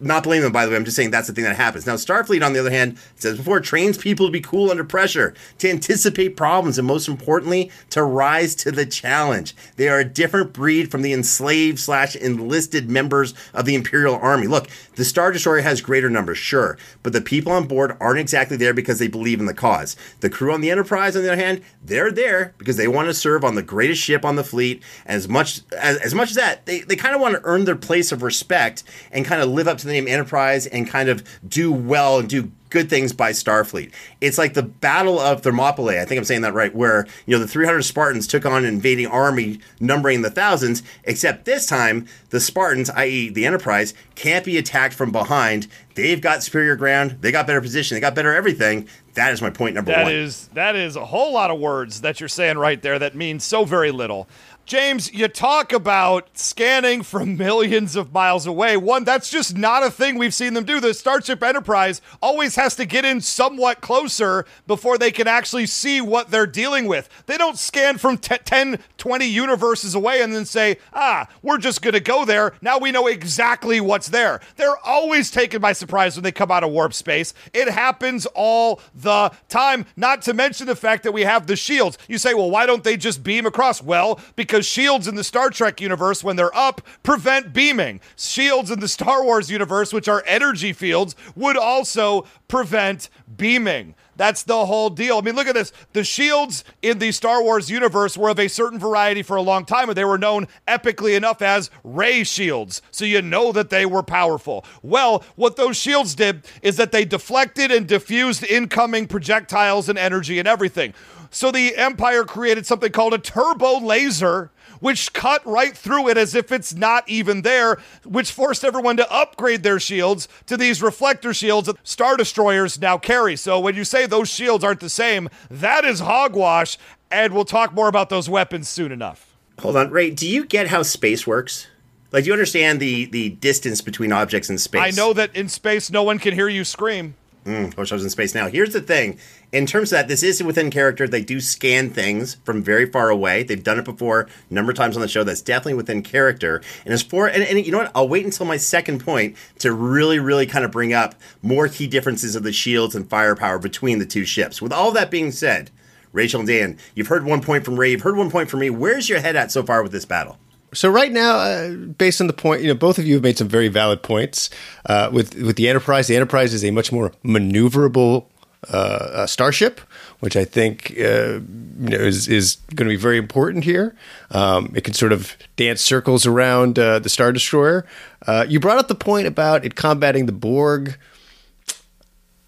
[0.00, 0.76] not blaming them, by the way.
[0.76, 1.86] I'm just saying that's the thing that happens.
[1.86, 5.34] Now, Starfleet, on the other hand, says before, trains people to be cool under pressure,
[5.58, 9.54] to anticipate problems, and most importantly, to rise to the challenge.
[9.76, 14.46] They are a different breed from the enslaved slash enlisted members of the Imperial Army.
[14.46, 18.56] Look, the Star Destroyer has greater numbers, sure, but the people on board aren't exactly
[18.56, 19.96] there because they believe in the cause.
[20.20, 23.14] The crew on the Enterprise, on the other hand, they're there because they want to
[23.14, 24.82] serve on the greatest ship on the fleet.
[25.06, 27.76] As much as, as much as that, they, they kind of want to earn their
[27.76, 31.22] place of respect and kind of live up to the name Enterprise and kind of
[31.48, 33.92] do well and do good things by Starfleet.
[34.20, 36.00] It's like the Battle of Thermopylae.
[36.00, 38.64] I think I'm saying that right, where you know the 300 Spartans took on an
[38.64, 40.82] invading army numbering the thousands.
[41.04, 45.66] Except this time, the Spartans, i.e., the Enterprise, can't be attacked from behind.
[45.94, 47.18] They've got superior ground.
[47.20, 47.96] They got better position.
[47.96, 48.88] They got better everything.
[49.14, 50.12] That is my point number That one.
[50.12, 53.14] That is that is a whole lot of words that you're saying right there that
[53.14, 54.28] means so very little.
[54.70, 58.76] James, you talk about scanning from millions of miles away.
[58.76, 60.78] One, that's just not a thing we've seen them do.
[60.78, 66.00] The Starship Enterprise always has to get in somewhat closer before they can actually see
[66.00, 67.08] what they're dealing with.
[67.26, 71.82] They don't scan from t- 10, 20 universes away and then say, ah, we're just
[71.82, 72.52] going to go there.
[72.62, 74.40] Now we know exactly what's there.
[74.54, 77.34] They're always taken by surprise when they come out of warp space.
[77.52, 81.98] It happens all the time, not to mention the fact that we have the shields.
[82.06, 83.82] You say, well, why don't they just beam across?
[83.82, 88.00] Well, because shields in the Star Trek universe, when they're up, prevent beaming.
[88.16, 93.94] Shields in the Star Wars universe, which are energy fields, would also prevent beaming.
[94.20, 95.16] That's the whole deal.
[95.16, 95.72] I mean, look at this.
[95.94, 99.64] The shields in the Star Wars universe were of a certain variety for a long
[99.64, 102.82] time, and they were known epically enough as ray shields.
[102.90, 104.66] So you know that they were powerful.
[104.82, 110.38] Well, what those shields did is that they deflected and diffused incoming projectiles and energy
[110.38, 110.92] and everything.
[111.30, 116.34] So the Empire created something called a turbo laser which cut right through it as
[116.34, 121.32] if it's not even there, which forced everyone to upgrade their shields to these reflector
[121.32, 123.36] shields that Star Destroyers now carry.
[123.36, 126.78] So when you say those shields aren't the same, that is hogwash,
[127.10, 129.36] and we'll talk more about those weapons soon enough.
[129.60, 131.66] Hold on, Ray, do you get how space works?
[132.12, 134.80] Like, do you understand the, the distance between objects in space?
[134.80, 137.14] I know that in space, no one can hear you scream.
[137.44, 138.48] Mm, wish I was in space now.
[138.48, 139.18] Here's the thing.
[139.52, 141.08] In terms of that, this is within character.
[141.08, 143.42] They do scan things from very far away.
[143.42, 145.24] They've done it before a number of times on the show.
[145.24, 146.62] That's definitely within character.
[146.84, 147.90] And as for, and, and you know what?
[147.94, 151.88] I'll wait until my second point to really, really kind of bring up more key
[151.88, 154.62] differences of the shields and firepower between the two ships.
[154.62, 155.72] With all that being said,
[156.12, 158.70] Rachel and Dan, you've heard one point from Ray, you've heard one point from me.
[158.70, 160.38] Where's your head at so far with this battle?
[160.72, 163.36] So right now, uh, based on the point, you know, both of you have made
[163.36, 164.50] some very valid points.
[164.86, 168.26] Uh, with with the Enterprise, the Enterprise is a much more maneuverable
[168.68, 169.80] uh, starship,
[170.20, 171.40] which I think uh, you
[171.78, 173.94] know, is is going to be very important here.
[174.30, 177.86] Um, it can sort of dance circles around uh, the Star Destroyer.
[178.26, 180.96] Uh, you brought up the point about it combating the Borg.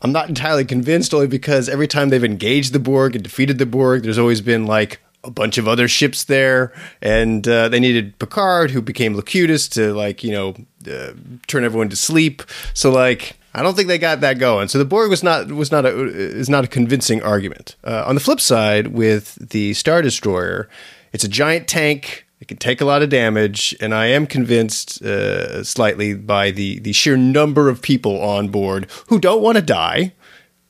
[0.03, 3.67] I'm not entirely convinced, only because every time they've engaged the Borg and defeated the
[3.67, 8.19] Borg, there's always been like a bunch of other ships there, and uh, they needed
[8.19, 10.55] Picard, who became Locutus, to like you know
[10.91, 11.13] uh,
[11.47, 12.43] turn everyone to sleep.
[12.75, 14.69] So like I don't think they got that going.
[14.69, 17.77] So the Borg was not was not a is not a convincing argument.
[17.85, 20.69] Uh, on the flip side, with the Star Destroyer,
[21.13, 22.27] it's a giant tank.
[22.41, 26.79] It can take a lot of damage, and I am convinced uh, slightly by the
[26.81, 30.13] the sheer number of people on board who don't want to die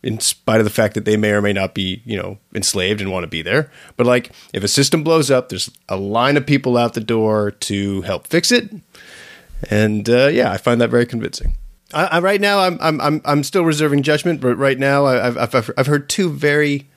[0.03, 3.01] in spite of the fact that they may or may not be, you know, enslaved
[3.01, 3.71] and want to be there.
[3.97, 7.53] But like, if a system blows up, there's a line of people out the door
[7.53, 8.69] to help fix it,
[9.71, 11.55] and uh, yeah, I find that very convincing.
[11.93, 15.37] I, I, right now, I'm I'm I'm I'm still reserving judgment, but right now, I've
[15.37, 16.89] I've, I've heard two very,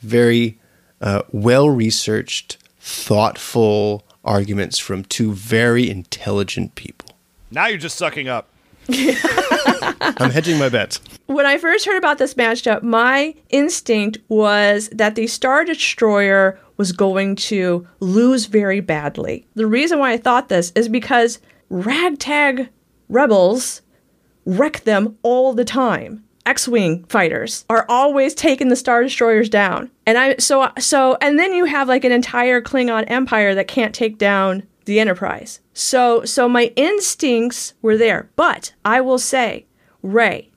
[0.00, 0.58] very
[1.00, 7.10] uh, well researched, thoughtful arguments from two very intelligent people.
[7.50, 8.48] Now you're just sucking up.
[8.90, 11.00] I'm hedging my bets.
[11.26, 16.92] When I first heard about this matchup, my instinct was that the Star Destroyer was
[16.92, 19.46] going to lose very badly.
[19.54, 21.38] The reason why I thought this is because
[21.68, 22.70] ragtag
[23.08, 23.82] rebels
[24.48, 26.24] wreck them all the time.
[26.46, 29.90] X-wing fighters are always taking the star destroyers down.
[30.06, 33.94] And I so so and then you have like an entire Klingon empire that can't
[33.94, 35.60] take down the Enterprise.
[35.74, 38.30] So so my instincts were there.
[38.34, 39.66] But I will say,
[40.02, 40.50] Ray,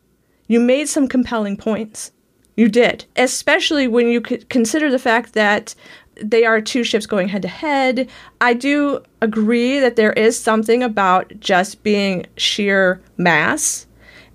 [0.48, 2.14] you made some compelling points.
[2.56, 5.76] You did, especially when you consider the fact that
[6.24, 8.10] they are two ships going head to head.
[8.40, 13.88] I do agree that there is something about just being sheer mass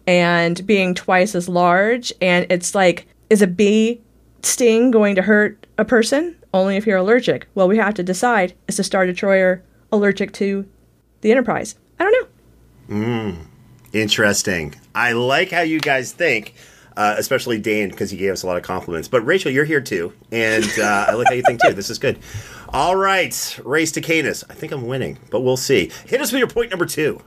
[0.07, 2.13] and being twice as large.
[2.21, 4.01] And it's like, is a bee
[4.43, 6.37] sting going to hurt a person?
[6.55, 7.49] Only if you're allergic.
[7.55, 9.63] Well, we have to decide is the Star Destroyer
[9.93, 10.67] allergic to
[11.21, 11.77] the Enterprise?
[11.99, 12.97] I don't know.
[12.97, 13.37] Mm,
[13.93, 14.75] interesting.
[14.95, 16.55] I like how you guys think.
[16.97, 19.07] Uh, especially Dan, because he gave us a lot of compliments.
[19.07, 21.75] But Rachel, you're here too, and uh, I like how you think too.
[21.75, 22.19] This is good.
[22.71, 24.45] All right, race to Canis.
[24.49, 25.91] I think I'm winning, but we'll see.
[26.07, 27.21] Hit us with your point number two.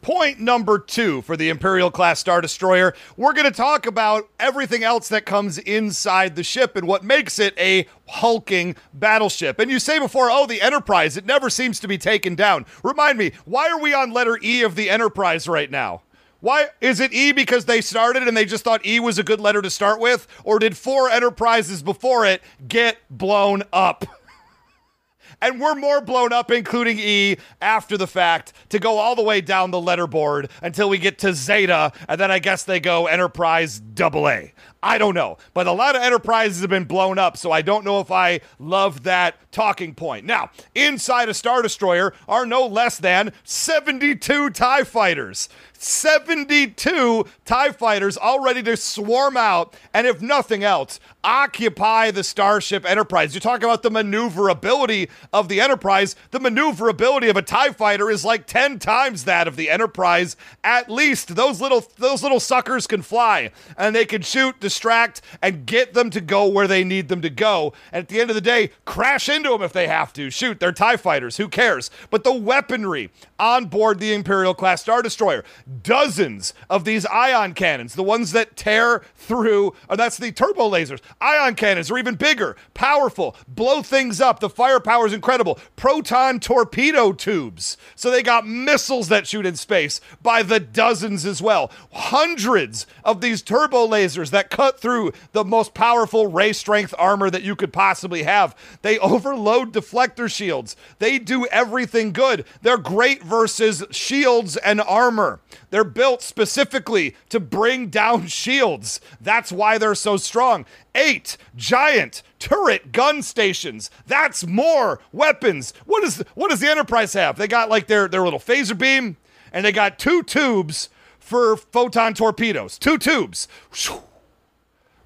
[0.00, 2.94] Point number two for the Imperial class Star Destroyer.
[3.16, 7.40] We're going to talk about everything else that comes inside the ship and what makes
[7.40, 9.58] it a hulking battleship.
[9.58, 12.64] And you say before, oh, the Enterprise, it never seems to be taken down.
[12.84, 16.02] Remind me, why are we on letter E of the Enterprise right now?
[16.40, 19.40] Why is it E because they started and they just thought E was a good
[19.40, 20.28] letter to start with?
[20.44, 24.04] Or did four enterprises before it get blown up?
[25.40, 29.40] and we're more blown up, including E, after the fact, to go all the way
[29.40, 33.80] down the letterboard until we get to Zeta, and then I guess they go Enterprise
[33.80, 34.52] Double A.
[34.82, 35.38] I don't know.
[35.54, 38.40] But a lot of enterprises have been blown up, so I don't know if I
[38.58, 40.24] love that talking point.
[40.24, 45.48] Now, inside a Star Destroyer are no less than 72 TIE fighters.
[45.78, 52.88] 72 TIE fighters all ready to swarm out, and if nothing else, occupy the Starship
[52.88, 53.34] Enterprise.
[53.34, 56.16] You talk about the maneuverability of the Enterprise.
[56.30, 60.36] The maneuverability of a TIE fighter is like 10 times that of the Enterprise.
[60.64, 65.66] At least those little those little suckers can fly and they can shoot, distract, and
[65.66, 67.72] get them to go where they need them to go.
[67.92, 70.30] And at the end of the day, crash into them if they have to.
[70.30, 71.36] Shoot, they're TIE fighters.
[71.36, 71.90] Who cares?
[72.10, 75.44] But the weaponry on board the Imperial class Star Destroyer,
[75.82, 81.00] dozens of these ion cannons, the ones that tear through, or that's the turbo lasers.
[81.20, 84.40] Ion cannons are even bigger, powerful, blow things up.
[84.40, 85.58] The firepower is incredible.
[85.76, 87.76] Proton torpedo tubes.
[87.94, 91.70] So they got missiles that shoot in space by the dozens as well.
[91.92, 97.42] Hundreds of these turbo lasers that cut through the most powerful ray strength armor that
[97.42, 98.56] you could possibly have.
[98.82, 100.76] They overload deflector shields.
[100.98, 102.44] They do everything good.
[102.62, 105.40] They're great versus shields and armor.
[105.70, 109.00] They're built specifically to bring down shields.
[109.20, 110.66] That's why they're so strong.
[110.94, 113.90] Eight giant turret gun stations.
[114.06, 115.72] That's more weapons.
[115.86, 117.36] What is what does the Enterprise have?
[117.36, 119.16] They got like their their little phaser beam,
[119.52, 120.88] and they got two tubes
[121.18, 122.78] for photon torpedoes.
[122.78, 123.48] Two tubes.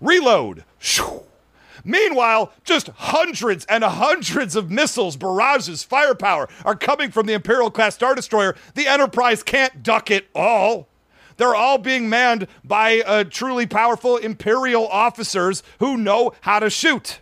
[0.00, 0.64] Reload.
[1.84, 7.94] Meanwhile, just hundreds and hundreds of missiles, barrages, firepower are coming from the Imperial class
[7.94, 8.54] Star Destroyer.
[8.74, 10.88] The Enterprise can't duck it all.
[11.36, 17.20] They're all being manned by uh, truly powerful Imperial officers who know how to shoot.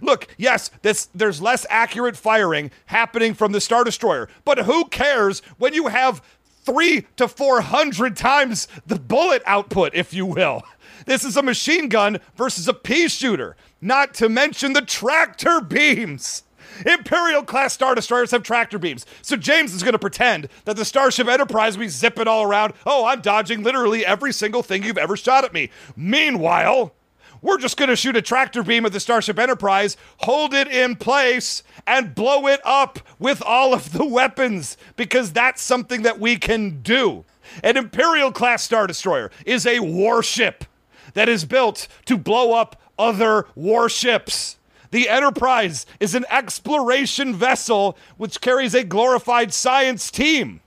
[0.00, 5.40] Look, yes, this, there's less accurate firing happening from the Star Destroyer, but who cares
[5.58, 6.22] when you have
[6.62, 10.62] three to four hundred times the bullet output, if you will?
[11.10, 16.44] This is a machine gun versus a pea shooter, not to mention the tractor beams.
[16.86, 19.04] Imperial class Star Destroyers have tractor beams.
[19.20, 22.74] So James is going to pretend that the Starship Enterprise we zip it all around.
[22.86, 25.70] Oh, I'm dodging literally every single thing you've ever shot at me.
[25.96, 26.94] Meanwhile,
[27.42, 30.94] we're just going to shoot a tractor beam at the Starship Enterprise, hold it in
[30.94, 36.36] place, and blow it up with all of the weapons because that's something that we
[36.36, 37.24] can do.
[37.64, 40.66] An Imperial class Star Destroyer is a warship
[41.14, 44.56] that is built to blow up other warships.
[44.90, 50.60] The Enterprise is an exploration vessel which carries a glorified science team.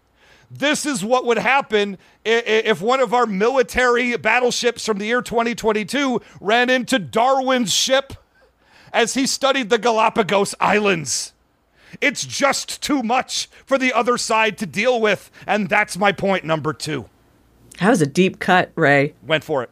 [0.49, 6.21] This is what would happen if one of our military battleships from the year 2022
[6.39, 8.13] ran into Darwin's ship
[8.93, 11.33] as he studied the Galapagos Islands.
[12.01, 16.45] It's just too much for the other side to deal with, and that's my point
[16.45, 17.09] number two.
[17.79, 19.15] That was a deep cut, Ray.
[19.23, 19.71] Went for it.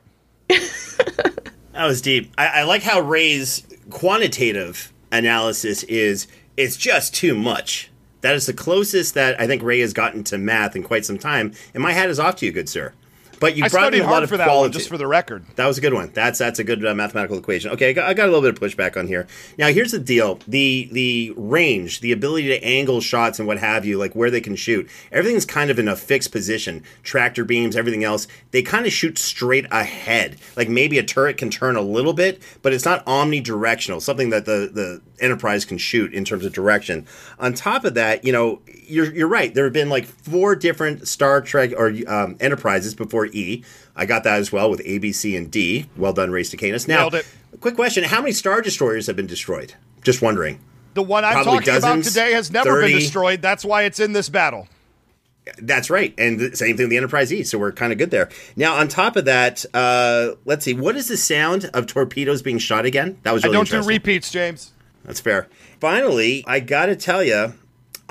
[1.74, 2.34] that was deep.
[2.38, 6.28] I, I like how Ray's quantitative analysis is
[6.58, 7.90] it's just too much.
[8.22, 11.18] That is the closest that I think Ray has gotten to math in quite some
[11.18, 11.54] time.
[11.74, 12.94] And my hat is off to you, good sir.
[13.42, 14.72] But you I brought in a lot of quality.
[14.72, 15.44] just for the record.
[15.56, 16.12] That was a good one.
[16.14, 17.72] That's that's a good uh, mathematical equation.
[17.72, 19.28] Okay, I got, I got, a little bit of pushback on here.
[19.58, 23.84] Now, here's the deal: the the range, the ability to angle shots and what have
[23.84, 24.88] you, like where they can shoot.
[25.12, 26.84] Everything's kind of in a fixed position.
[27.02, 30.38] Tractor beams, everything else, they kind of shoot straight ahead.
[30.56, 34.04] Like maybe a turret can turn a little bit, but it's not omnidirectional.
[34.04, 37.06] Something that the the Enterprise can shoot in terms of direction.
[37.40, 39.54] On top of that, you know, you're you're right.
[39.54, 43.64] There have been like four different Star Trek or um, Enterprises before E.
[43.96, 45.88] I got that as well with A, B, C, and D.
[45.98, 46.88] Well done, Race to Canis.
[46.88, 47.10] Now,
[47.60, 49.74] quick question: How many Star Destroyers have been destroyed?
[50.04, 50.60] Just wondering.
[50.94, 52.88] The one I'm Probably talking dozens, about today has never 30.
[52.88, 53.42] been destroyed.
[53.42, 54.68] That's why it's in this battle.
[55.58, 57.44] That's right, and the same thing with the Enterprise E.
[57.44, 58.30] So we're kind of good there.
[58.56, 60.74] Now, on top of that, uh, let's see.
[60.74, 63.18] What is the sound of torpedoes being shot again?
[63.24, 64.72] That was really I don't do repeats, James.
[65.04, 65.48] That's fair.
[65.80, 67.56] Finally, I got to tell you,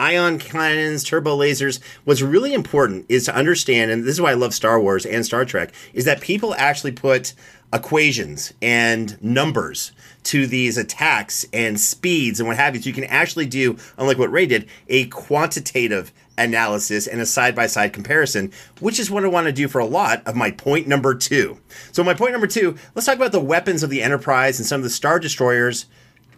[0.01, 4.35] ion cannons, turbo lasers, what's really important is to understand, and this is why I
[4.35, 7.35] love Star Wars and Star Trek, is that people actually put
[7.73, 9.93] equations and numbers
[10.25, 12.83] to these attacks and speeds and what have you.
[12.83, 17.55] So you can actually do, unlike what Ray did, a quantitative analysis and a side
[17.55, 20.51] by side comparison, which is what I want to do for a lot of my
[20.51, 21.59] point number two.
[21.93, 24.81] So, my point number two, let's talk about the weapons of the Enterprise and some
[24.81, 25.87] of the Star Destroyers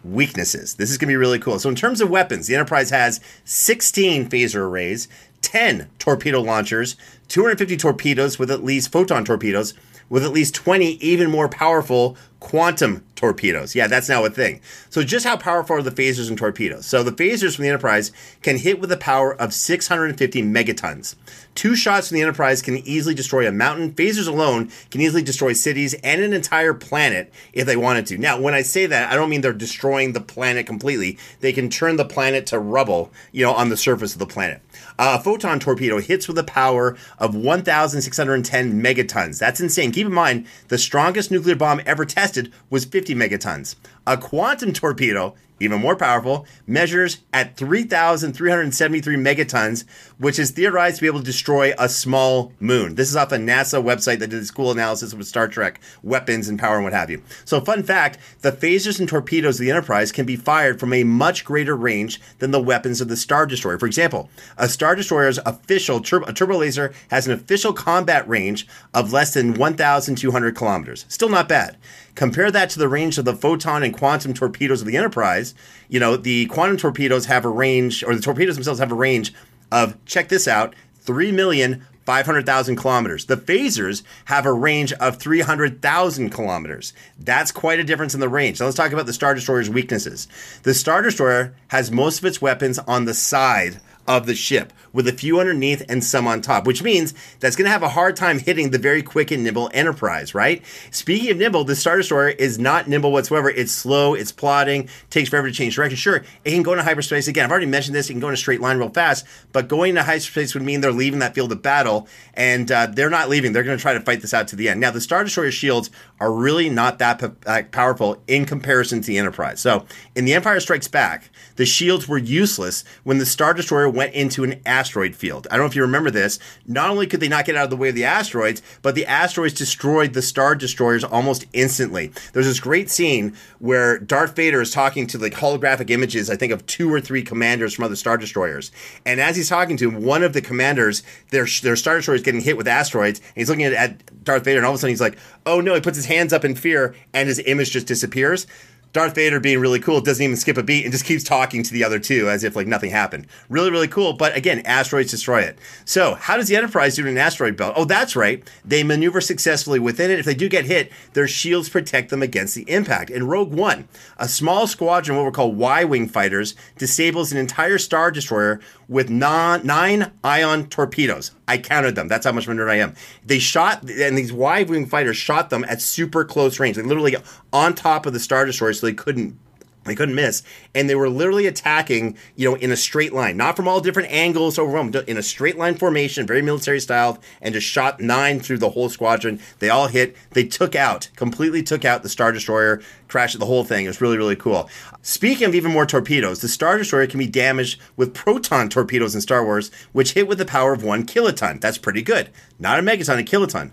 [0.03, 0.75] weaknesses.
[0.75, 1.59] This is going to be really cool.
[1.59, 5.07] So, in terms of weapons, the Enterprise has 16 phaser arrays,
[5.41, 6.95] 10 torpedo launchers,
[7.29, 9.73] 250 torpedoes with at least photon torpedoes,
[10.13, 13.73] with at least 20 even more powerful quantum torpedoes.
[13.73, 14.61] Yeah, that's now a thing.
[14.91, 16.85] So, just how powerful are the phasers and torpedoes?
[16.85, 18.11] So, the phasers from the Enterprise
[18.43, 21.15] can hit with a power of 650 megatons.
[21.55, 23.93] Two shots from the Enterprise can easily destroy a mountain.
[23.93, 28.17] Phasers alone can easily destroy cities and an entire planet if they wanted to.
[28.19, 31.17] Now, when I say that, I don't mean they're destroying the planet completely.
[31.39, 34.61] They can turn the planet to rubble, you know, on the surface of the planet.
[34.99, 39.39] Uh, a photon torpedo hits with a power of 1,610 megatons.
[39.39, 39.91] That's insane.
[39.91, 43.75] Keep in mind, the strongest nuclear bomb ever tested was 50 megatons.
[44.05, 49.85] A quantum torpedo, even more powerful, measures at 3,373 megatons,
[50.17, 52.95] which is theorized to be able to destroy a small moon.
[52.95, 56.49] This is off a NASA website that did this cool analysis of Star Trek weapons
[56.49, 57.21] and power and what have you.
[57.45, 61.03] So, fun fact the phasers and torpedoes of the Enterprise can be fired from a
[61.03, 63.79] much greater range than the weapons of the Star Destroyer.
[63.79, 69.13] For example, a Star Destroyer's official turbo, turbo laser has an official combat range of
[69.13, 71.05] less than 1,200 kilometers.
[71.07, 71.77] Still not bad.
[72.15, 75.55] Compare that to the range of the photon and quantum torpedoes of the Enterprise.
[75.89, 79.33] You know, the quantum torpedoes have a range, or the torpedoes themselves have a range
[79.71, 83.25] of, check this out, 3 million 500,000 kilometers.
[83.25, 86.93] The phasers have a range of 300,000 kilometers.
[87.17, 88.59] That's quite a difference in the range.
[88.59, 90.27] Now let's talk about the Star Destroyer's weaknesses.
[90.63, 95.07] The Star Destroyer has most of its weapons on the side of the ship, with
[95.07, 98.15] a few underneath and some on top, which means that's going to have a hard
[98.15, 100.63] time hitting the very quick and nimble Enterprise, right?
[100.91, 103.49] Speaking of nimble, the Star Destroyer is not nimble whatsoever.
[103.49, 105.97] It's slow, it's plodding, takes forever to change direction.
[105.97, 107.27] Sure, it can go into hyperspace.
[107.27, 109.67] Again, I've already mentioned this, it can go in a straight line real fast, but
[109.67, 113.29] going into hyperspace would mean they're leaving that field of battle, and uh, they're not
[113.29, 113.53] leaving.
[113.53, 114.79] They're going to try to fight this out to the end.
[114.79, 115.89] Now, the Star Destroyer shields
[116.19, 119.59] are really not that p- powerful in comparison to the Enterprise.
[119.59, 119.85] So,
[120.15, 124.43] in The Empire Strikes Back, the shields were useless when the Star Destroyer went into
[124.43, 125.47] an asteroid field.
[125.49, 126.39] I don't know if you remember this.
[126.67, 129.05] Not only could they not get out of the way of the asteroids, but the
[129.05, 132.11] asteroids destroyed the Star Destroyers almost instantly.
[132.33, 136.51] There's this great scene where Darth Vader is talking to like holographic images, I think
[136.51, 138.71] of two or three commanders from other Star Destroyers.
[139.05, 142.23] And as he's talking to him, one of the commanders, their, their Star Destroyer is
[142.23, 144.79] getting hit with asteroids, and he's looking at, at Darth Vader, and all of a
[144.79, 147.71] sudden he's like, oh no, he puts his hands up in fear, and his image
[147.71, 148.47] just disappears
[148.93, 151.73] Darth Vader being really cool doesn't even skip a beat and just keeps talking to
[151.73, 153.25] the other two as if like nothing happened.
[153.49, 154.13] Really, really cool.
[154.13, 155.57] But again, asteroids destroy it.
[155.83, 157.73] So how does the Enterprise do in an asteroid belt?
[157.75, 158.47] Oh, that's right.
[158.63, 160.19] They maneuver successfully within it.
[160.19, 163.09] If they do get hit, their shields protect them against the impact.
[163.09, 163.87] In Rogue One,
[164.17, 169.65] a small squadron, what we call Y-wing fighters, disables an entire star destroyer with non,
[169.65, 171.31] nine ion torpedoes.
[171.47, 172.07] I counted them.
[172.07, 172.93] That's how much of a nerd I am.
[173.25, 177.15] They shot, and these Y-wing fighters shot them at super close range, like literally
[177.51, 179.39] on top of the star destroyer, so they couldn't
[179.85, 183.57] they couldn't miss, and they were literally attacking, you know, in a straight line, not
[183.57, 187.67] from all different angles overwhelmed, in a straight line formation, very military style, and just
[187.67, 189.41] shot nine through the whole squadron.
[189.59, 190.15] They all hit.
[190.31, 193.83] They took out, completely took out the Star Destroyer, crashed the whole thing.
[193.83, 194.69] It was really, really cool.
[195.01, 199.19] Speaking of even more torpedoes, the Star Destroyer can be damaged with proton torpedoes in
[199.19, 201.59] Star Wars, which hit with the power of one kiloton.
[201.59, 202.29] That's pretty good.
[202.57, 203.71] Not a megaton, a kiloton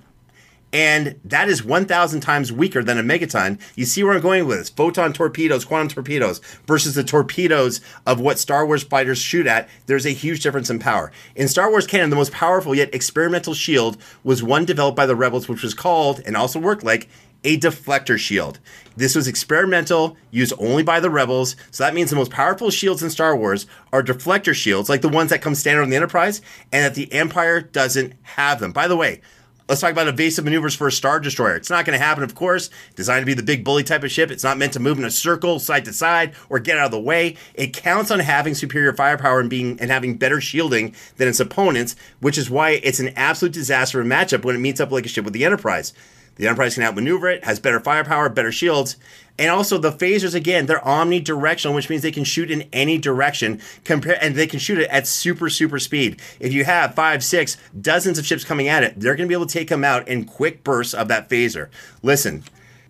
[0.72, 3.60] and that is 1,000 times weaker than a megaton.
[3.74, 4.70] You see where I'm going with this?
[4.70, 9.68] Photon torpedoes, quantum torpedoes versus the torpedoes of what Star Wars fighters shoot at.
[9.86, 11.10] There's a huge difference in power.
[11.34, 15.16] In Star Wars canon, the most powerful yet experimental shield was one developed by the
[15.16, 17.08] Rebels, which was called and also worked like
[17.42, 18.58] a deflector shield.
[18.96, 21.56] This was experimental, used only by the Rebels.
[21.70, 25.08] So that means the most powerful shields in Star Wars are deflector shields, like the
[25.08, 28.72] ones that come standard on the Enterprise, and that the Empire doesn't have them.
[28.72, 29.22] By the way,
[29.70, 31.54] Let's talk about evasive maneuvers for a Star Destroyer.
[31.54, 32.70] It's not going to happen, of course.
[32.96, 34.32] Designed to be the big bully type of ship.
[34.32, 36.90] It's not meant to move in a circle, side to side, or get out of
[36.90, 37.36] the way.
[37.54, 41.94] It counts on having superior firepower and being and having better shielding than its opponents,
[42.18, 45.08] which is why it's an absolute disaster in matchup when it meets up like a
[45.08, 45.92] ship with the Enterprise.
[46.40, 48.96] The Enterprise can outmaneuver it, has better firepower, better shields,
[49.38, 53.60] and also the phasers again, they're omnidirectional, which means they can shoot in any direction.
[53.84, 56.18] Compare and they can shoot it at super super speed.
[56.40, 59.34] If you have five, six, dozens of ships coming at it, they're going to be
[59.34, 61.68] able to take them out in quick bursts of that phaser.
[62.02, 62.42] Listen.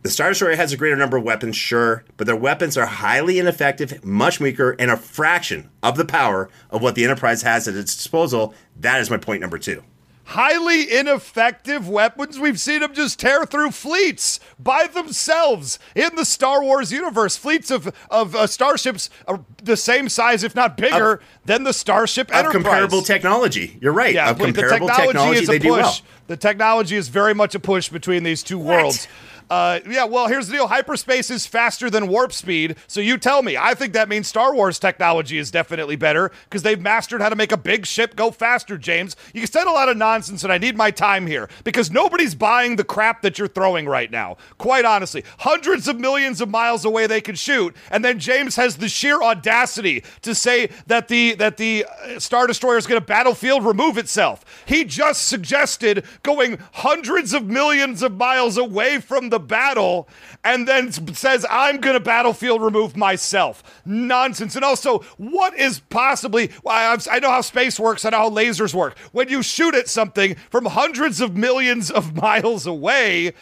[0.02, 3.38] The Star Destroyer has a greater number of weapons, sure, but their weapons are highly
[3.38, 7.74] ineffective, much weaker, and a fraction of the power of what the Enterprise has at
[7.74, 8.54] its disposal.
[8.76, 9.82] That is my point number two
[10.30, 12.38] highly ineffective weapons.
[12.38, 17.36] We've seen them just tear through fleets by themselves in the Star Wars universe.
[17.36, 21.72] Fleets of of uh, starships are the same size, if not bigger, of, than the
[21.72, 22.56] Starship Enterprise.
[22.56, 23.78] Of comparable technology.
[23.80, 24.14] You're right.
[24.14, 25.68] Yeah, of comparable the technology, technology is a push.
[25.68, 25.96] Well.
[26.28, 28.82] The technology is very much a push between these two what?
[28.82, 29.08] worlds.
[29.50, 32.76] Uh, yeah, well, here's the deal hyperspace is faster than warp speed.
[32.86, 33.56] So you tell me.
[33.56, 37.34] I think that means Star Wars technology is definitely better because they've mastered how to
[37.34, 39.16] make a big ship go faster, James.
[39.34, 42.76] You said a lot of nonsense, and I need my time here because nobody's buying
[42.76, 44.36] the crap that you're throwing right now.
[44.58, 48.76] Quite honestly, hundreds of millions of miles away they can shoot, and then James has
[48.76, 53.06] the sheer audacity to say that the that the uh, Star Destroyer is going to
[53.06, 54.44] battlefield remove itself.
[54.64, 60.08] He just suggested going hundreds of millions of miles away from the battle
[60.44, 63.62] and then says, I'm going to battlefield remove myself.
[63.84, 64.56] Nonsense.
[64.56, 68.98] And also, what is possibly, I know how space works, I know how lasers work.
[69.12, 73.32] When you shoot at something from hundreds of millions of miles away,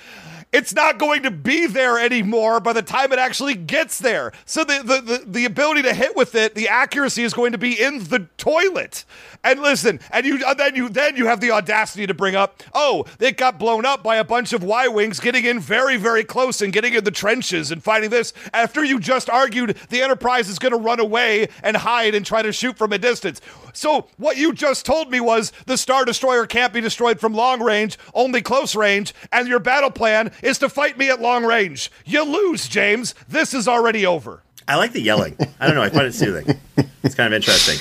[0.53, 4.33] it's not going to be there anymore by the time it actually gets there.
[4.47, 7.59] So the, the, the, the, ability to hit with it, the accuracy is going to
[7.59, 9.05] be in the toilet.
[9.45, 12.63] And listen, and you uh, then you then you have the audacity to bring up,
[12.75, 16.25] oh, it got blown up by a bunch of Y wings getting in very very
[16.25, 20.49] close and getting in the trenches and fighting this after you just argued the Enterprise
[20.49, 23.41] is going to run away and hide and try to shoot from a distance.
[23.79, 27.63] So what you just told me was the Star Destroyer can't be destroyed from long
[27.63, 31.93] range, only close range, and your battle plan is to fight me at long range.
[32.05, 33.15] You lose, James.
[33.29, 34.43] This is already over.
[34.67, 35.37] I like the yelling.
[35.61, 35.83] I don't know.
[35.83, 36.59] I find it soothing.
[37.05, 37.79] It's kind of interesting.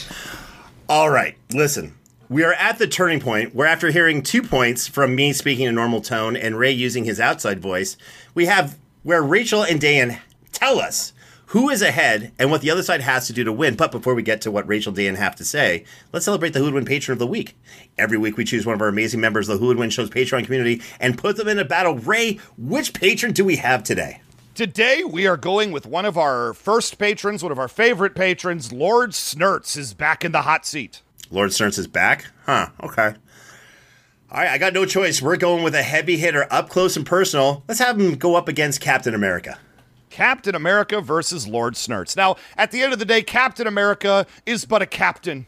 [0.87, 1.95] All right, listen.
[2.29, 5.73] We are at the turning point where, after hearing two points from me speaking in
[5.73, 7.97] normal tone and Ray using his outside voice,
[8.35, 10.19] we have where Rachel and Dan
[10.51, 11.11] tell us
[11.47, 13.75] who is ahead and what the other side has to do to win.
[13.75, 16.59] But before we get to what Rachel and Dan have to say, let's celebrate the
[16.59, 17.55] Who Would Win Patron of the Week.
[17.97, 20.09] Every week we choose one of our amazing members of the Who Would Win Show's
[20.09, 21.97] Patreon community and put them in a battle.
[21.97, 24.21] Ray, which patron do we have today?
[24.55, 28.73] Today, we are going with one of our first patrons, one of our favorite patrons.
[28.73, 31.01] Lord Snurts is back in the hot seat.
[31.29, 32.25] Lord Snurts is back?
[32.45, 33.13] Huh, okay.
[34.29, 35.21] All right, I got no choice.
[35.21, 37.63] We're going with a heavy hitter up close and personal.
[37.67, 39.59] Let's have him go up against Captain America.
[40.18, 42.15] Captain America versus Lord Snurts.
[42.15, 45.45] Now, at the end of the day, Captain America is but a captain.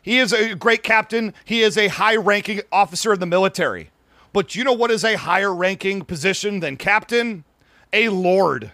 [0.00, 3.90] He is a great captain, he is a high ranking officer in the military.
[4.32, 7.44] But you know what is a higher ranking position than captain?
[7.92, 8.72] a lord.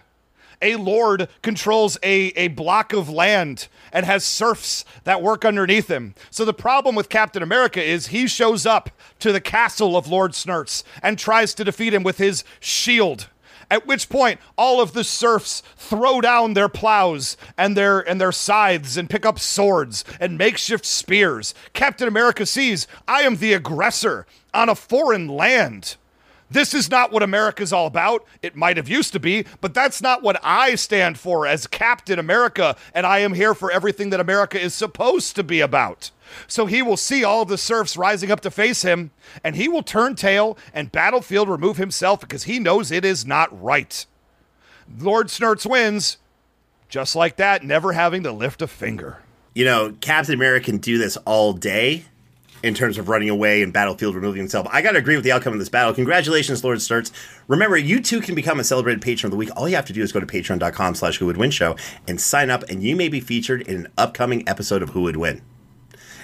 [0.61, 6.15] A lord controls a, a block of land and has serfs that work underneath him.
[6.31, 8.89] So the problem with Captain America is he shows up
[9.19, 13.27] to the castle of Lord Snurts and tries to defeat him with his shield
[13.71, 18.31] At which point, all of the serfs throw down their plows and their and their
[18.31, 21.53] scythes and pick up swords and makeshift spears.
[21.73, 25.97] Captain America sees, I am the aggressor on a foreign land.
[26.51, 28.25] This is not what America's all about.
[28.41, 32.17] It might have used to be, but that's not what I stand for as Captain
[32.17, 36.09] America, and I am here for everything that America is supposed to be about.
[36.47, 39.11] So he will see all the serfs rising up to face him,
[39.43, 43.61] and he will turn tail and battlefield remove himself because he knows it is not
[43.61, 44.05] right.
[44.97, 46.17] Lord Snurts wins,
[46.87, 49.19] just like that, never having to lift a finger.
[49.53, 52.05] You know, Captain America can do this all day
[52.63, 54.67] in terms of running away and battlefield removing himself.
[54.71, 55.93] I got to agree with the outcome of this battle.
[55.93, 57.11] Congratulations, Lord Snurts.
[57.47, 59.49] Remember, you too can become a celebrated patron of the week.
[59.55, 61.75] All you have to do is go to patreon.com slash who would win show
[62.07, 65.17] and sign up, and you may be featured in an upcoming episode of Who Would
[65.17, 65.41] Win.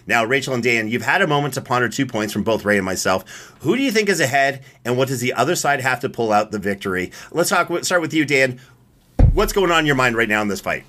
[0.08, 2.78] Now, Rachel and Dan, you've had a moment to ponder two points from both Ray
[2.78, 3.56] and myself.
[3.62, 6.32] Who do you think is ahead, and what does the other side have to pull
[6.32, 7.12] out the victory?
[7.32, 7.72] Let's talk.
[7.84, 8.60] Start with you, Dan.
[9.34, 10.84] What's going on in your mind right now in this fight?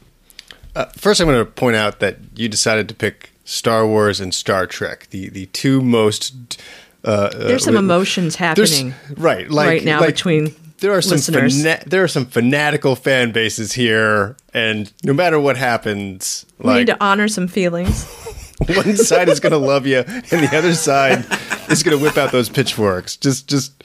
[0.75, 4.35] Uh, first, I'm going to point out that you decided to pick Star Wars and
[4.35, 6.61] Star Trek, the the two most.
[7.03, 9.49] Uh, There's some emotions happening, right?
[9.49, 13.73] Like, right now like, between there are some fana- there are some fanatical fan bases
[13.73, 18.05] here, and no matter what happens, we like need to honor some feelings.
[18.67, 21.27] one side is going to love you, and the other side
[21.71, 23.17] is going to whip out those pitchforks.
[23.17, 23.85] Just, just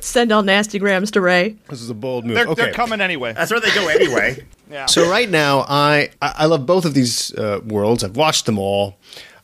[0.00, 1.56] Send all nasty grams to Ray.
[1.68, 2.34] this is a bold move.
[2.34, 2.64] They're, okay.
[2.64, 3.32] they're coming anyway.
[3.32, 4.44] That's where they go anyway.
[4.70, 4.86] Yeah.
[4.86, 8.04] So right now, I I I love both of these uh, worlds.
[8.04, 8.98] I've watched them all.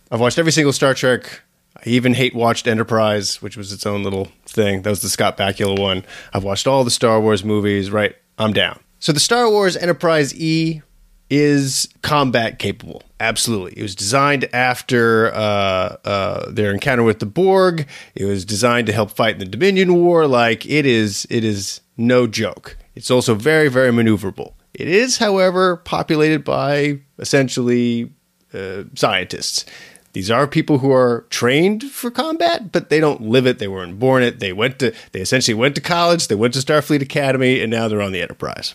[0.09, 1.41] I've watched every single Star Trek.
[1.77, 4.83] I even hate watched Enterprise, which was its own little thing.
[4.83, 6.05] That was the Scott Bakula one.
[6.33, 7.91] I've watched all the Star Wars movies.
[7.91, 8.79] Right, I'm down.
[9.01, 10.83] So the Star Wars Enterprise E
[11.31, 13.03] is combat capable.
[13.19, 17.87] Absolutely, it was designed after uh, uh, their encounter with the Borg.
[18.15, 20.27] It was designed to help fight in the Dominion War.
[20.27, 22.77] Like it is, it is no joke.
[22.95, 24.53] It's also very, very maneuverable.
[24.75, 28.13] It is, however, populated by essentially
[28.53, 29.65] uh, scientists.
[30.13, 33.59] These are people who are trained for combat, but they don't live it.
[33.59, 34.41] They weren't born it.
[34.41, 36.29] They went to, they essentially went to college.
[36.29, 38.75] They went to Starfleet Academy, and now they're on the Enterprise.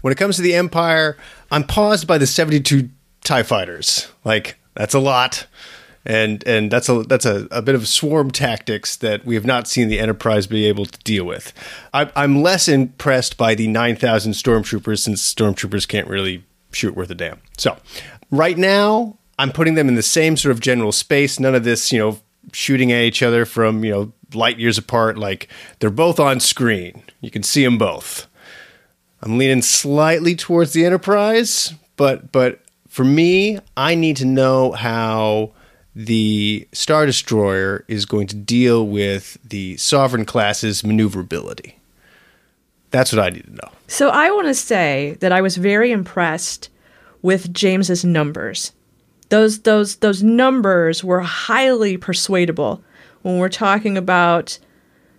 [0.00, 1.16] When it comes to the Empire,
[1.50, 2.88] I'm paused by the 72
[3.24, 4.08] TIE fighters.
[4.24, 5.46] Like, that's a lot.
[6.08, 9.66] And and that's a that's a, a bit of swarm tactics that we have not
[9.66, 11.52] seen the Enterprise be able to deal with.
[11.92, 17.16] I, I'm less impressed by the 9,000 stormtroopers since stormtroopers can't really shoot worth a
[17.16, 17.40] damn.
[17.58, 17.76] So,
[18.30, 21.40] right now, I'm putting them in the same sort of general space.
[21.40, 22.20] None of this, you know,
[22.52, 25.18] shooting at each other from you know light years apart.
[25.18, 25.48] Like
[25.80, 27.02] they're both on screen.
[27.20, 28.26] You can see them both.
[29.22, 35.52] I'm leaning slightly towards the Enterprise, but but for me, I need to know how
[35.94, 41.78] the Star Destroyer is going to deal with the Sovereign class's maneuverability.
[42.90, 43.70] That's what I need to know.
[43.88, 46.68] So I want to say that I was very impressed
[47.22, 48.72] with James's numbers.
[49.30, 52.82] Those those those numbers were highly persuadable
[53.22, 54.58] when we're talking about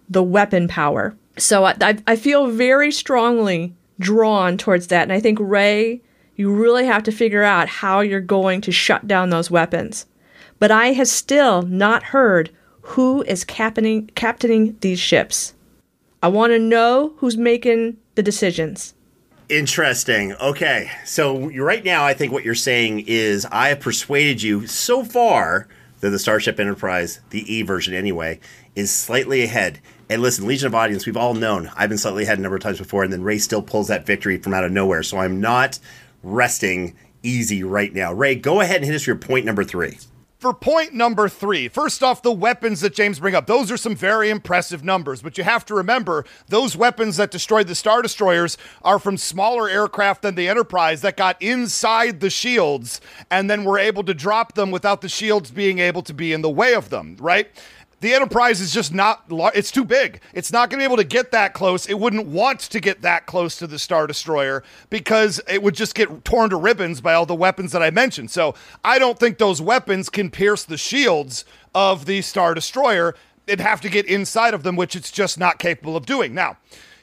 [0.10, 1.16] the weapon power.
[1.38, 6.02] So I, I, feel very strongly drawn towards that, and I think Ray,
[6.36, 10.06] you really have to figure out how you're going to shut down those weapons.
[10.60, 15.54] But I have still not heard who is captaining captaining these ships.
[16.24, 18.94] I want to know who's making the decisions.
[19.50, 20.34] Interesting.
[20.34, 20.90] Okay.
[21.06, 25.68] So right now, I think what you're saying is I have persuaded you so far
[26.00, 28.40] that the Starship Enterprise, the E version anyway,
[28.76, 29.80] is slightly ahead.
[30.10, 32.64] And listen, Legion of Audience, we've all known I've been slightly ahead a number of
[32.64, 35.04] times before, and then Ray still pulls that victory from out of nowhere.
[35.04, 35.80] So I'm not
[36.24, 38.14] resting easy right now.
[38.14, 39.98] Ray, go ahead and hit us your point number three.
[40.40, 43.96] For point number three, first off, the weapons that James bring up, those are some
[43.96, 45.24] very impressive numbers.
[45.24, 49.68] But you have to remember, those weapons that destroyed the Star Destroyers are from smaller
[49.68, 53.02] aircraft than the Enterprise that got inside the shields
[53.32, 56.44] and then were able to drop them without the shields being able to be in
[56.44, 57.50] the way of them, right?
[58.00, 59.24] The Enterprise is just not,
[59.56, 60.22] it's too big.
[60.34, 61.88] It's not going to be able to get that close.
[61.88, 65.96] It wouldn't want to get that close to the Star Destroyer because it would just
[65.96, 68.30] get torn to ribbons by all the weapons that I mentioned.
[68.30, 71.44] So I don't think those weapons can pierce the shields
[71.74, 73.16] of the Star Destroyer.
[73.48, 76.36] It'd have to get inside of them, which it's just not capable of doing.
[76.36, 76.58] Now,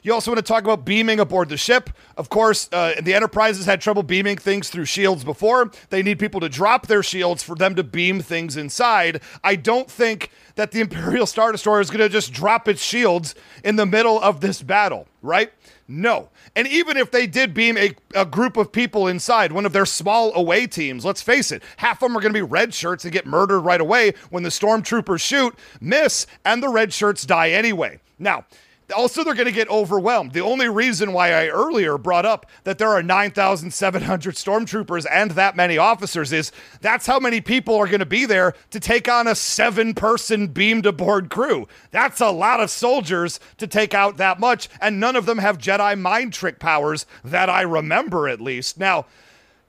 [0.05, 1.89] you also want to talk about beaming aboard the ship.
[2.15, 5.71] Of course, uh, the Enterprise has had trouble beaming things through shields before.
[5.89, 9.19] They need people to drop their shields for them to beam things inside.
[9.43, 13.33] I don't think that the Imperial Star Destroyer is going to just drop its shields
[13.63, 15.51] in the middle of this battle, right?
[15.87, 16.29] No.
[16.55, 19.87] And even if they did beam a, a group of people inside, one of their
[19.87, 23.05] small away teams, let's face it, half of them are going to be red shirts
[23.05, 27.49] and get murdered right away when the stormtroopers shoot, miss, and the red shirts die
[27.49, 27.99] anyway.
[28.19, 28.45] Now,
[28.93, 30.33] Also, they're going to get overwhelmed.
[30.33, 35.55] The only reason why I earlier brought up that there are 9,700 stormtroopers and that
[35.55, 39.27] many officers is that's how many people are going to be there to take on
[39.27, 41.67] a seven person beamed aboard crew.
[41.89, 45.57] That's a lot of soldiers to take out that much, and none of them have
[45.57, 48.77] Jedi mind trick powers that I remember at least.
[48.77, 49.07] Now,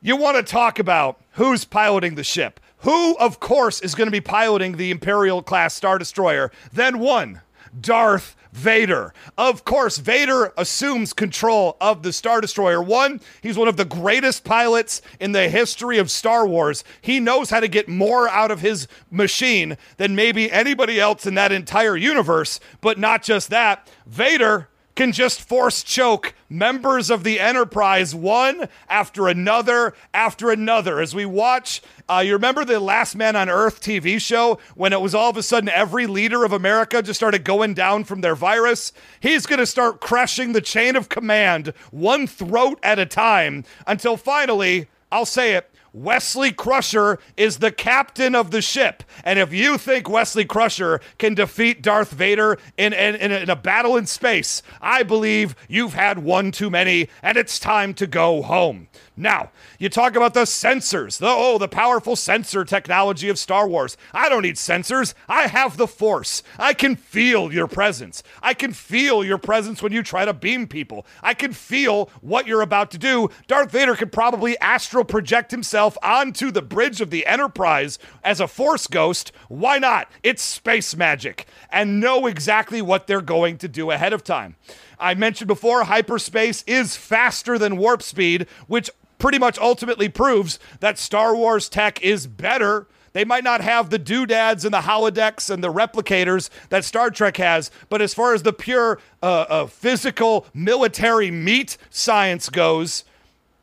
[0.02, 2.60] you want to talk about who's piloting the ship.
[2.80, 6.52] Who, of course, is going to be piloting the Imperial class Star Destroyer?
[6.72, 7.40] Then one,
[7.78, 9.12] Darth Vader.
[9.36, 12.82] Of course, Vader assumes control of the Star Destroyer.
[12.82, 16.82] One, he's one of the greatest pilots in the history of Star Wars.
[17.02, 21.34] He knows how to get more out of his machine than maybe anybody else in
[21.34, 22.58] that entire universe.
[22.80, 29.28] But not just that, Vader can just force choke members of the Enterprise one after
[29.28, 31.00] another after another.
[31.00, 35.00] As we watch, uh, you remember the Last Man on Earth TV show when it
[35.00, 38.34] was all of a sudden every leader of America just started going down from their
[38.34, 38.92] virus?
[39.20, 44.16] He's going to start crushing the chain of command one throat at a time until
[44.16, 49.02] finally, I'll say it, Wesley Crusher is the captain of the ship.
[49.24, 53.48] And if you think Wesley Crusher can defeat Darth Vader in, in, in, a, in
[53.48, 58.06] a battle in space, I believe you've had one too many and it's time to
[58.06, 58.88] go home.
[59.16, 63.96] Now, you talk about the sensors, the oh, the powerful sensor technology of Star Wars.
[64.12, 65.14] I don't need sensors.
[65.26, 66.42] I have the Force.
[66.58, 68.22] I can feel your presence.
[68.42, 71.06] I can feel your presence when you try to beam people.
[71.22, 73.30] I can feel what you're about to do.
[73.46, 78.48] Darth Vader could probably astral project himself onto the bridge of the Enterprise as a
[78.48, 79.32] Force ghost.
[79.48, 80.10] Why not?
[80.22, 84.56] It's space magic and know exactly what they're going to do ahead of time.
[84.98, 90.98] I mentioned before, hyperspace is faster than warp speed, which pretty much ultimately proves that
[90.98, 92.86] Star Wars tech is better.
[93.12, 97.38] They might not have the doodads and the holodecks and the replicators that Star Trek
[97.38, 103.04] has, but as far as the pure uh, uh, physical military meat science goes,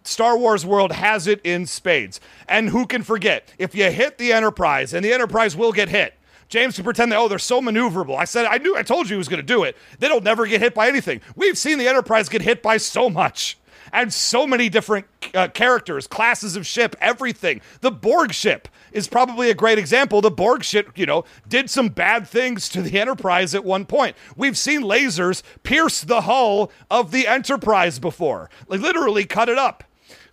[0.03, 2.19] Star Wars world has it in spades.
[2.47, 3.53] And who can forget?
[3.57, 6.15] If you hit the Enterprise, and the Enterprise will get hit,
[6.49, 8.17] James can pretend that, oh, they're so maneuverable.
[8.17, 9.77] I said, I knew, I told you he was going to do it.
[9.99, 11.21] They don't never get hit by anything.
[11.35, 13.57] We've seen the Enterprise get hit by so much
[13.93, 17.61] and so many different uh, characters, classes of ship, everything.
[17.81, 20.19] The Borg ship is probably a great example.
[20.19, 24.17] The Borg ship, you know, did some bad things to the Enterprise at one point.
[24.35, 29.83] We've seen lasers pierce the hull of the Enterprise before, like literally cut it up.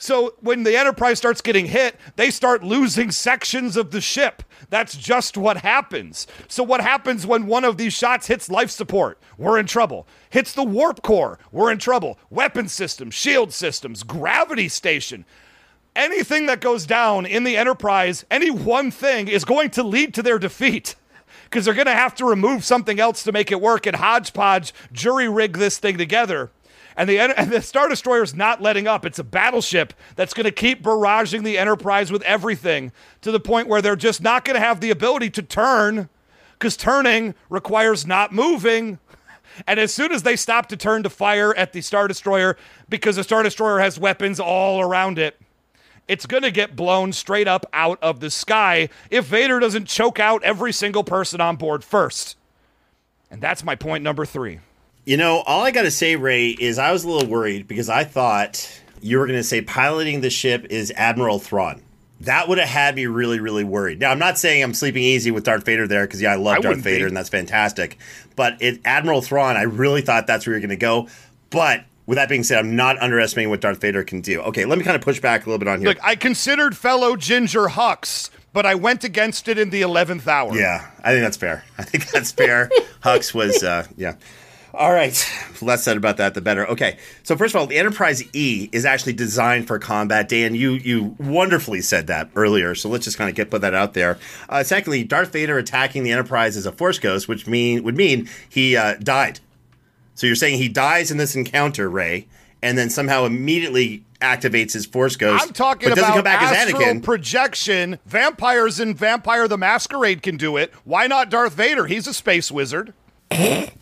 [0.00, 4.42] So when the Enterprise starts getting hit, they start losing sections of the ship.
[4.70, 6.26] That's just what happens.
[6.48, 9.18] So, what happens when one of these shots hits life support?
[9.36, 10.08] We're in trouble.
[10.30, 11.38] Hits the warp core?
[11.52, 12.18] We're in trouble.
[12.30, 15.26] Weapon systems, shield systems, gravity station.
[15.94, 20.22] Anything that goes down in the Enterprise, any one thing is going to lead to
[20.22, 20.94] their defeat
[21.44, 24.72] because they're going to have to remove something else to make it work and hodgepodge
[24.92, 26.50] jury rig this thing together.
[26.96, 29.04] And the, and the Star Destroyer is not letting up.
[29.04, 33.68] It's a battleship that's going to keep barraging the Enterprise with everything to the point
[33.68, 36.08] where they're just not going to have the ability to turn
[36.58, 38.98] because turning requires not moving.
[39.66, 42.56] And as soon as they stop to turn to fire at the Star Destroyer,
[42.88, 45.40] because the Star Destroyer has weapons all around it,
[46.06, 50.18] it's going to get blown straight up out of the sky if Vader doesn't choke
[50.18, 52.36] out every single person on board first.
[53.30, 54.58] And that's my point number three.
[55.04, 57.88] You know, all I got to say, Ray, is I was a little worried because
[57.88, 61.82] I thought you were going to say piloting the ship is Admiral Thrawn.
[62.20, 63.98] That would have had me really, really worried.
[63.98, 66.58] Now, I'm not saying I'm sleeping easy with Darth Vader there because, yeah, I love
[66.58, 67.08] I Darth Vader be.
[67.08, 67.96] and that's fantastic.
[68.36, 71.08] But it, Admiral Thrawn, I really thought that's where you're going to go.
[71.48, 74.42] But with that being said, I'm not underestimating what Darth Vader can do.
[74.42, 75.88] Okay, let me kind of push back a little bit on here.
[75.88, 80.54] Look, I considered fellow Ginger Hux, but I went against it in the 11th hour.
[80.54, 81.64] Yeah, I think that's fair.
[81.78, 82.70] I think that's fair.
[83.02, 84.16] Hux was, uh, yeah.
[84.72, 85.28] All right,
[85.62, 86.66] less said about that, the better.
[86.68, 90.28] Okay, so first of all, the Enterprise E is actually designed for combat.
[90.28, 93.74] Dan, you you wonderfully said that earlier, so let's just kind of get put that
[93.74, 94.18] out there.
[94.48, 98.28] Uh, secondly, Darth Vader attacking the Enterprise as a Force Ghost, which mean would mean
[98.48, 99.40] he uh, died.
[100.14, 102.26] So you're saying he dies in this encounter, Ray,
[102.62, 105.42] and then somehow immediately activates his Force Ghost.
[105.42, 107.02] I'm talking about come back astral as Anakin.
[107.02, 107.98] projection.
[108.06, 110.72] Vampires in Vampire the Masquerade can do it.
[110.84, 111.86] Why not Darth Vader?
[111.86, 112.92] He's a space wizard.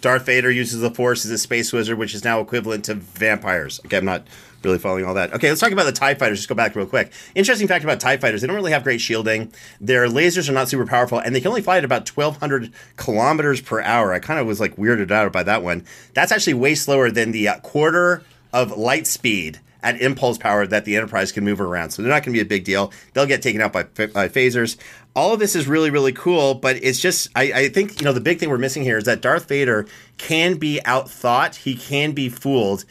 [0.01, 3.81] Darth Vader uses the Force as a space wizard, which is now equivalent to vampires.
[3.87, 4.27] Okay, I'm not
[4.63, 5.33] really following all that.
[5.33, 6.39] Okay, let's talk about the TIE fighters.
[6.39, 7.13] Just go back real quick.
[7.35, 9.53] Interesting fact about TIE fighters they don't really have great shielding.
[9.81, 13.61] Their lasers are not super powerful, and they can only fly at about 1,200 kilometers
[13.61, 14.13] per hour.
[14.13, 15.85] I kind of was like weirded out by that one.
[16.15, 18.23] That's actually way slower than the uh, quarter
[18.53, 21.91] of light speed at impulse power that the Enterprise can move around.
[21.91, 22.93] So they're not going to be a big deal.
[23.13, 24.77] They'll get taken out by, by phasers.
[25.15, 28.13] All of this is really, really cool, but it's just, I, I think, you know,
[28.13, 32.13] the big thing we're missing here is that Darth Vader can be outthought, he can
[32.13, 32.85] be fooled.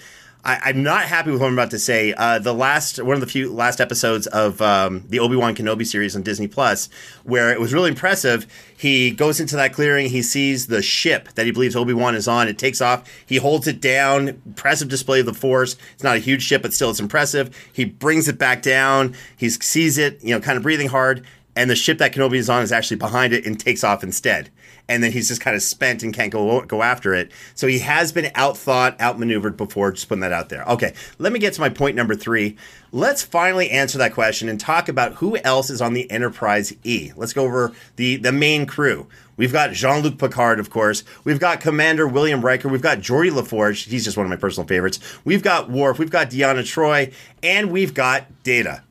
[0.48, 2.14] I, am not happy with what I'm about to say.
[2.14, 5.86] Uh, the last one of the few last episodes of um, the Obi Wan Kenobi
[5.86, 6.88] series on Disney Plus,
[7.26, 8.48] where it was really impressive.
[8.78, 10.10] He goes into that clearing.
[10.10, 12.48] He sees the ship that he believes Obi Wan is on.
[12.48, 13.10] It takes off.
[13.26, 14.30] He holds it down.
[14.46, 15.76] Impressive display of the Force.
[15.96, 17.54] It's not a huge ship, but still, it's impressive.
[17.74, 19.16] He brings it back down.
[19.36, 21.26] He sees it, you know, kind of breathing hard,
[21.58, 24.50] and the ship that Kenobi is on is actually behind it and takes off instead
[24.90, 27.32] and then he's just kind of spent and can't go go after it.
[27.56, 29.92] So he has been outthought, outmaneuvered before.
[29.92, 30.64] Just putting that out there.
[30.66, 32.58] Okay, let me get to my point number three.
[32.92, 37.12] Let's finally answer that question and talk about who else is on the Enterprise E.
[37.16, 39.08] Let's go over the the main crew.
[39.36, 41.04] We've got Jean Luc Picard, of course.
[41.24, 42.70] We've got Commander William Riker.
[42.70, 43.86] We've got Geordi LaForge.
[43.88, 45.00] He's just one of my personal favorites.
[45.24, 46.00] We've got Worf.
[46.00, 47.14] We've got Deanna Troi,
[47.44, 48.82] And we've got Data.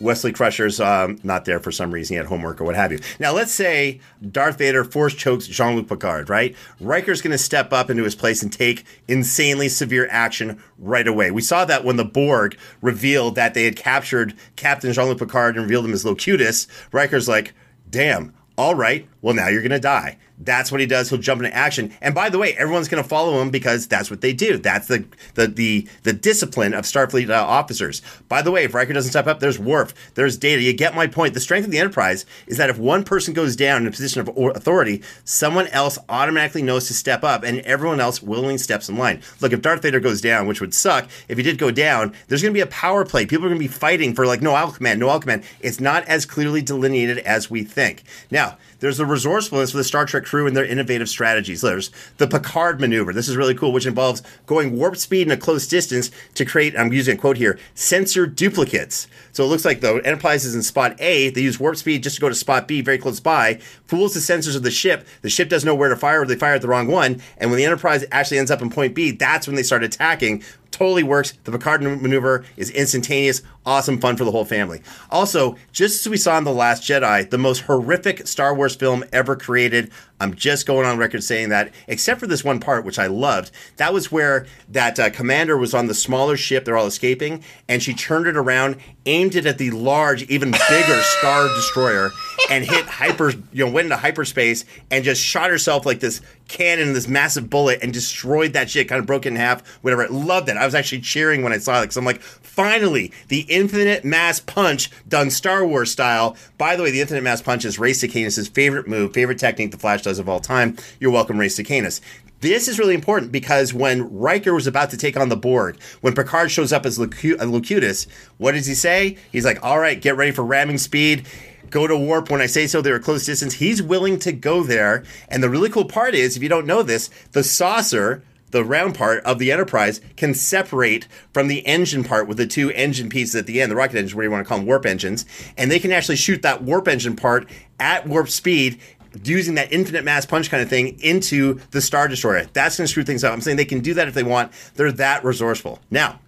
[0.00, 2.14] Wesley Crusher's um, not there for some reason.
[2.14, 2.98] He had homework or what have you.
[3.18, 6.54] Now, let's say Darth Vader force chokes Jean Luc Picard, right?
[6.80, 11.30] Riker's going to step up into his place and take insanely severe action right away.
[11.30, 15.56] We saw that when the Borg revealed that they had captured Captain Jean Luc Picard
[15.56, 16.66] and revealed him as Locutus.
[16.92, 17.54] Riker's like,
[17.88, 20.18] damn, all right, well, now you're going to die.
[20.38, 21.08] That's what he does.
[21.08, 21.92] He'll jump into action.
[22.00, 24.58] And by the way, everyone's going to follow him because that's what they do.
[24.58, 28.02] That's the the the, the discipline of Starfleet uh, officers.
[28.28, 30.62] By the way, if Riker doesn't step up, there's Worf, there's Data.
[30.62, 31.34] You get my point.
[31.34, 34.20] The strength of the Enterprise is that if one person goes down in a position
[34.20, 38.96] of authority, someone else automatically knows to step up, and everyone else willingly steps in
[38.96, 39.22] line.
[39.40, 42.42] Look, if Darth Vader goes down, which would suck, if he did go down, there's
[42.42, 43.24] going to be a power play.
[43.26, 45.44] People are going to be fighting for like, no, I'll command, no, I'll command.
[45.60, 48.02] It's not as clearly delineated as we think.
[48.30, 51.62] Now, there's the resourcefulness for the Star Trek crew and their innovative strategies.
[51.62, 53.12] There's the Picard maneuver.
[53.12, 56.78] This is really cool, which involves going warp speed in a close distance to create,
[56.78, 59.06] I'm using a quote here, sensor duplicates.
[59.32, 61.30] So it looks like the Enterprise is in spot A.
[61.30, 63.54] They use warp speed just to go to spot B, very close by,
[63.86, 65.06] fools the sensors of the ship.
[65.22, 67.22] The ship doesn't know where to fire, or they fire at the wrong one.
[67.38, 70.42] And when the Enterprise actually ends up in point B, that's when they start attacking
[70.70, 71.32] totally works.
[71.44, 74.80] The Picard maneuver is instantaneous, awesome fun for the whole family.
[75.10, 79.04] Also, just as we saw in The Last Jedi, the most horrific Star Wars film
[79.12, 79.90] ever created.
[80.18, 83.50] I'm just going on record saying that, except for this one part, which I loved.
[83.76, 87.82] That was where that uh, commander was on the smaller ship, they're all escaping, and
[87.82, 92.10] she turned it around, aimed it at the large, even bigger Star Destroyer,
[92.48, 96.94] and hit hyper, you know, went into hyperspace and just shot herself like this cannon,
[96.94, 100.08] this massive bullet, and destroyed that shit, kind of broke it in half, whatever.
[100.08, 100.56] Loved it.
[100.56, 104.38] I was actually cheering when I saw it because I'm like, finally, the infinite mass
[104.38, 106.36] punch done Star Wars style.
[106.58, 109.78] By the way, the infinite mass punch is Ray Canis' favorite move, favorite technique the
[109.78, 110.76] Flash does of all time.
[111.00, 112.02] You're welcome, Ray Canis.
[112.40, 116.14] This is really important because when Riker was about to take on the Borg, when
[116.14, 119.16] Picard shows up as Locutus, uh, what does he say?
[119.32, 121.26] He's like, all right, get ready for ramming speed
[121.68, 122.80] go to warp when I say so.
[122.80, 123.54] They're a close distance.
[123.54, 125.02] He's willing to go there.
[125.28, 128.22] And the really cool part is, if you don't know this, the saucer
[128.56, 132.70] the round part of the Enterprise can separate from the engine part with the two
[132.70, 134.86] engine pieces at the end, the rocket engine, where you want to call them warp
[134.86, 135.26] engines,
[135.58, 137.48] and they can actually shoot that warp engine part
[137.78, 138.80] at warp speed
[139.24, 142.46] using that infinite mass punch kind of thing into the Star Destroyer.
[142.52, 143.32] That's going to screw things up.
[143.32, 144.52] I'm saying they can do that if they want.
[144.74, 145.80] They're that resourceful.
[145.90, 146.20] Now,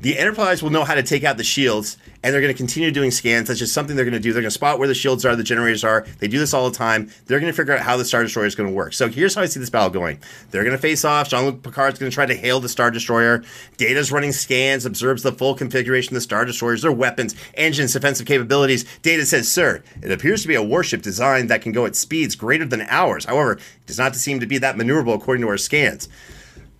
[0.00, 2.90] the Enterprise will know how to take out the shields, and they're going to continue
[2.90, 3.48] doing scans.
[3.48, 4.32] That's just something they're going to do.
[4.32, 6.06] They're going to spot where the shields are, the generators are.
[6.18, 7.10] They do this all the time.
[7.26, 8.92] They're going to figure out how the Star Destroyer is going to work.
[8.92, 10.18] So here's how I see this battle going.
[10.50, 11.28] They're going to face off.
[11.28, 13.42] Jean-Luc Picard's going to try to hail the Star Destroyer.
[13.78, 18.26] Data's running scans, observes the full configuration of the Star Destroyers, their weapons, engines, defensive
[18.26, 18.84] capabilities.
[19.02, 22.34] Data says, "Sir, it appears to be a warship designed that can go at speeds
[22.34, 23.24] greater than ours.
[23.24, 26.08] However, it does not seem to be that maneuverable according to our scans."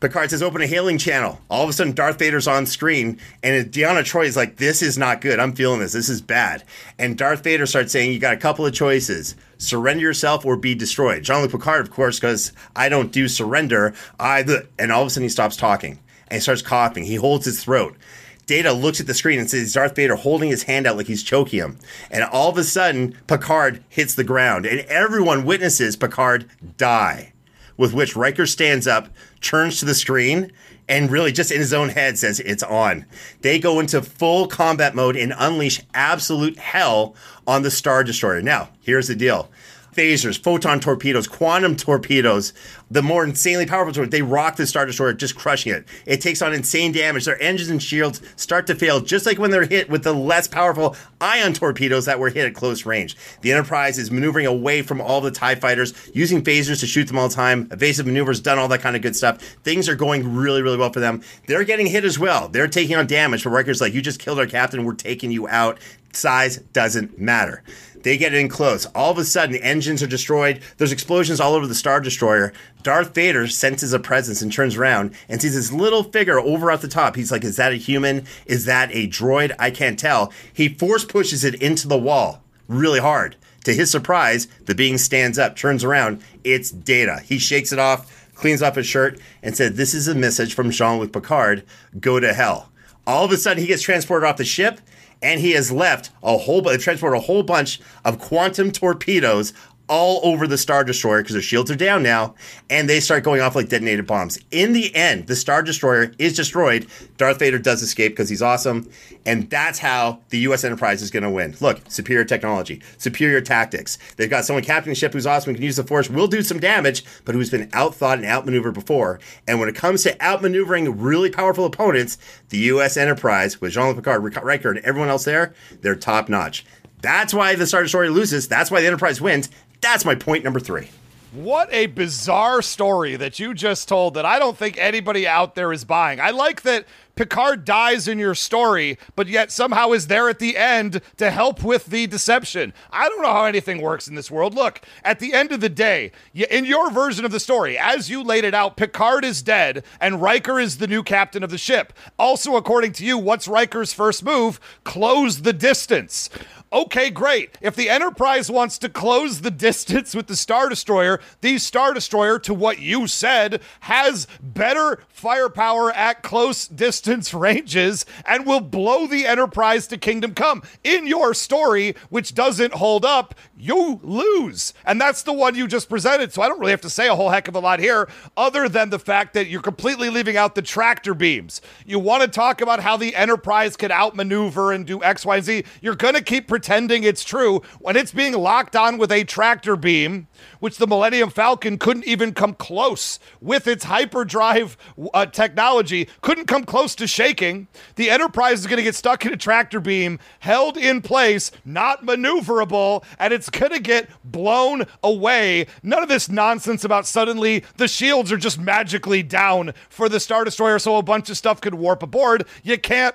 [0.01, 1.41] Picard says, open a hailing channel.
[1.49, 4.99] All of a sudden, Darth Vader's on screen, and Deanna Troi is like, this is
[4.99, 5.41] not good.
[5.41, 5.93] I'm feeling this.
[5.93, 6.65] This is bad.
[6.99, 10.75] And Darth Vader starts saying, you got a couple of choices surrender yourself or be
[10.75, 11.23] destroyed.
[11.23, 13.95] Jean Luc Picard, of course, because I don't do surrender.
[14.21, 14.45] I,
[14.79, 17.05] and all of a sudden, he stops talking and starts coughing.
[17.05, 17.97] He holds his throat.
[18.45, 21.23] Data looks at the screen and sees Darth Vader holding his hand out like he's
[21.23, 21.79] choking him.
[22.11, 27.33] And all of a sudden, Picard hits the ground, and everyone witnesses Picard die
[27.77, 29.09] with which Riker stands up,
[29.41, 30.53] turns to the screen,
[30.89, 33.07] and really just in his own head says it's on.
[33.41, 37.15] They go into full combat mode and unleash absolute hell
[37.47, 38.43] on the Star Destroyer.
[38.43, 39.51] Now, here's the deal.
[39.97, 42.53] Phasers, photon torpedoes, quantum torpedoes,
[42.91, 45.87] the more insanely powerful torpedoes, they rock the Star Destroyer, just crushing it.
[46.05, 47.25] It takes on insane damage.
[47.25, 50.47] Their engines and shields start to fail, just like when they're hit with the less
[50.47, 53.17] powerful ion torpedoes that were hit at close range.
[53.41, 57.19] The Enterprise is maneuvering away from all the TIE fighters, using phasers to shoot them
[57.19, 59.41] all the time, evasive maneuvers, done all that kind of good stuff.
[59.65, 61.23] Things are going really, really well for them.
[61.47, 62.49] They're getting hit as well.
[62.49, 65.49] They're taking on damage, but Riker's like, you just killed our captain, we're taking you
[65.49, 65.79] out.
[66.13, 67.63] Size doesn't matter.
[68.07, 68.87] They get in close.
[68.95, 70.61] All of a sudden, engines are destroyed.
[70.77, 72.53] There's explosions all over the Star Destroyer.
[72.85, 76.83] Darth Vader senses a presence and turns around and sees this little figure over at
[76.83, 77.17] the top.
[77.17, 78.25] He's like, Is that a human?
[78.47, 79.57] Is that a droid?
[79.59, 80.33] I can't tell.
[80.53, 83.35] He force pushes it into the wall really hard.
[83.65, 86.23] To his surprise, the being stands up, turns around.
[86.45, 87.23] It's Data.
[87.25, 90.71] He shakes it off, cleans off his shirt, and said, This is a message from
[90.71, 91.65] Jean Luc Picard.
[91.99, 92.71] Go to hell.
[93.05, 94.81] All of a sudden, he gets transported off the ship
[95.23, 99.53] and he has left a whole bunch, transported a whole bunch of quantum torpedoes
[99.89, 102.35] all over the Star Destroyer because their shields are down now,
[102.71, 104.39] and they start going off like detonated bombs.
[104.51, 106.87] In the end, the Star Destroyer is destroyed.
[107.17, 108.91] Darth Vader does escape because he's awesome,
[109.25, 110.65] and that's how the U.S.
[110.65, 111.57] Enterprise is going to win.
[111.61, 113.99] Look, superior technology, superior tactics.
[114.17, 116.59] They've got someone captaining the ship who's awesome, can use the Force, will do some
[116.59, 119.21] damage, but who's been outthought and outmaneuvered before.
[119.47, 122.19] And when it comes to outmaneuvering really powerful opponents,
[122.49, 122.97] the U.S.
[122.97, 126.65] Enterprise with Jean-Luc Picard, Riker, and everyone else there, they're top notch.
[127.03, 128.49] That's why the Star Destroyer loses.
[128.49, 129.51] That's why the Enterprise wins.
[129.81, 130.89] That's my point number three.
[131.33, 135.73] What a bizarre story that you just told that I don't think anybody out there
[135.73, 136.19] is buying.
[136.19, 140.57] I like that Picard dies in your story, but yet somehow is there at the
[140.57, 142.75] end to help with the deception.
[142.91, 144.55] I don't know how anything works in this world.
[144.55, 148.23] Look, at the end of the day, in your version of the story, as you
[148.23, 151.95] laid it out, Picard is dead and Riker is the new captain of the ship.
[152.19, 154.61] Also, according to you, what's Riker's first move?
[154.85, 156.29] Close the distance.
[156.73, 157.57] Okay, great.
[157.61, 162.39] If the Enterprise wants to close the distance with the Star Destroyer, the Star Destroyer,
[162.41, 169.27] to what you said, has better firepower at close distance ranges and will blow the
[169.27, 170.63] Enterprise to Kingdom Come.
[170.83, 174.75] In your story, which doesn't hold up, you lose.
[174.85, 176.33] And that's the one you just presented.
[176.33, 178.69] So I don't really have to say a whole heck of a lot here, other
[178.69, 181.61] than the fact that you're completely leaving out the tractor beams.
[181.87, 185.45] You want to talk about how the Enterprise could outmaneuver and do X, Y, and
[185.45, 185.65] Z.
[185.81, 189.77] You're going to keep pretending it's true when it's being locked on with a tractor
[189.77, 190.27] beam,
[190.59, 194.79] which the Millennium Falcon couldn't even come close with its hyperdrive
[195.13, 197.69] uh, technology, couldn't come close to shaking.
[197.97, 202.07] The Enterprise is going to get stuck in a tractor beam, held in place, not
[202.07, 205.67] maneuverable, and it's going to get blown away.
[205.83, 210.43] None of this nonsense about suddenly the shields are just magically down for the Star
[210.43, 212.47] Destroyer so a bunch of stuff could warp aboard.
[212.63, 213.15] You can't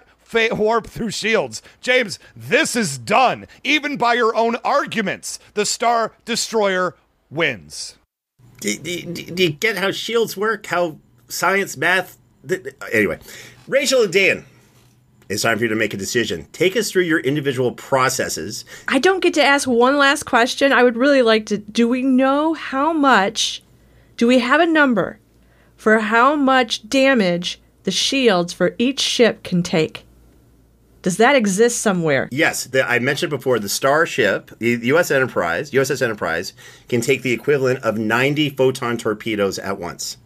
[0.51, 1.61] warp through shields.
[1.81, 3.47] James, this is done.
[3.63, 6.95] Even by your own arguments, the Star Destroyer
[7.29, 7.95] wins.
[8.59, 10.67] Do, do, do, you get how shields work?
[10.67, 12.17] How science, math.
[12.47, 13.19] Th- anyway,
[13.67, 14.45] Rachel and Dan,
[15.29, 16.47] it's time for you to make a decision.
[16.51, 18.65] Take us through your individual processes.
[18.87, 20.71] I don't get to ask one last question.
[20.71, 21.57] I would really like to.
[21.57, 23.63] Do we know how much?
[24.17, 25.19] Do we have a number
[25.75, 30.05] for how much damage the shields for each ship can take?
[31.01, 32.29] Does that exist somewhere?
[32.31, 35.09] Yes, the, I mentioned before the Starship, the U.S.
[35.09, 36.53] Enterprise, USS Enterprise,
[36.89, 40.17] can take the equivalent of 90 photon torpedoes at once.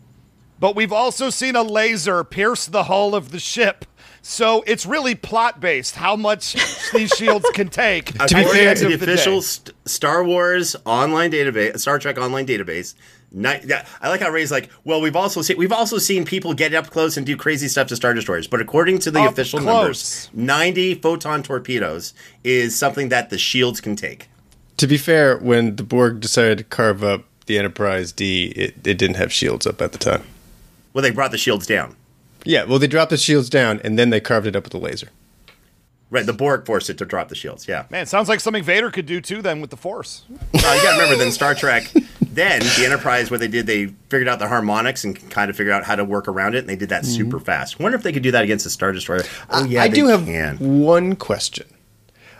[0.60, 3.86] But we've also seen a laser pierce the hull of the ship.
[4.22, 6.56] So it's really plot based how much
[6.94, 8.18] these shields can take.
[8.18, 12.48] to be fair to the, the official St- Star Wars online database, Star Trek online
[12.48, 12.96] database,
[13.38, 16.90] I like how Ray's like, well, we've also seen we've also seen people get up
[16.90, 19.76] close and do crazy stuff to star destroyers, but according to the up official close.
[19.76, 22.14] numbers, ninety photon torpedoes
[22.44, 24.30] is something that the shields can take.
[24.78, 28.98] To be fair, when the Borg decided to carve up the Enterprise D, it, it
[28.98, 30.24] didn't have shields up at the time.
[30.94, 31.96] Well, they brought the shields down.
[32.46, 34.78] Yeah, well, they dropped the shields down and then they carved it up with a
[34.78, 35.10] laser.
[36.12, 37.68] Right, the Borg forced it to drop the shields.
[37.68, 39.42] Yeah, man, sounds like something Vader could do too.
[39.42, 41.18] Then with the Force, uh, you got to remember.
[41.18, 41.92] Then Star Trek,
[42.36, 45.74] then the Enterprise, what they did, they figured out the harmonics and kind of figured
[45.74, 47.14] out how to work around it, and they did that mm-hmm.
[47.14, 47.80] super fast.
[47.80, 49.24] Wonder if they could do that against a Star Destroyer.
[49.50, 51.68] Oh yeah, I do have one question.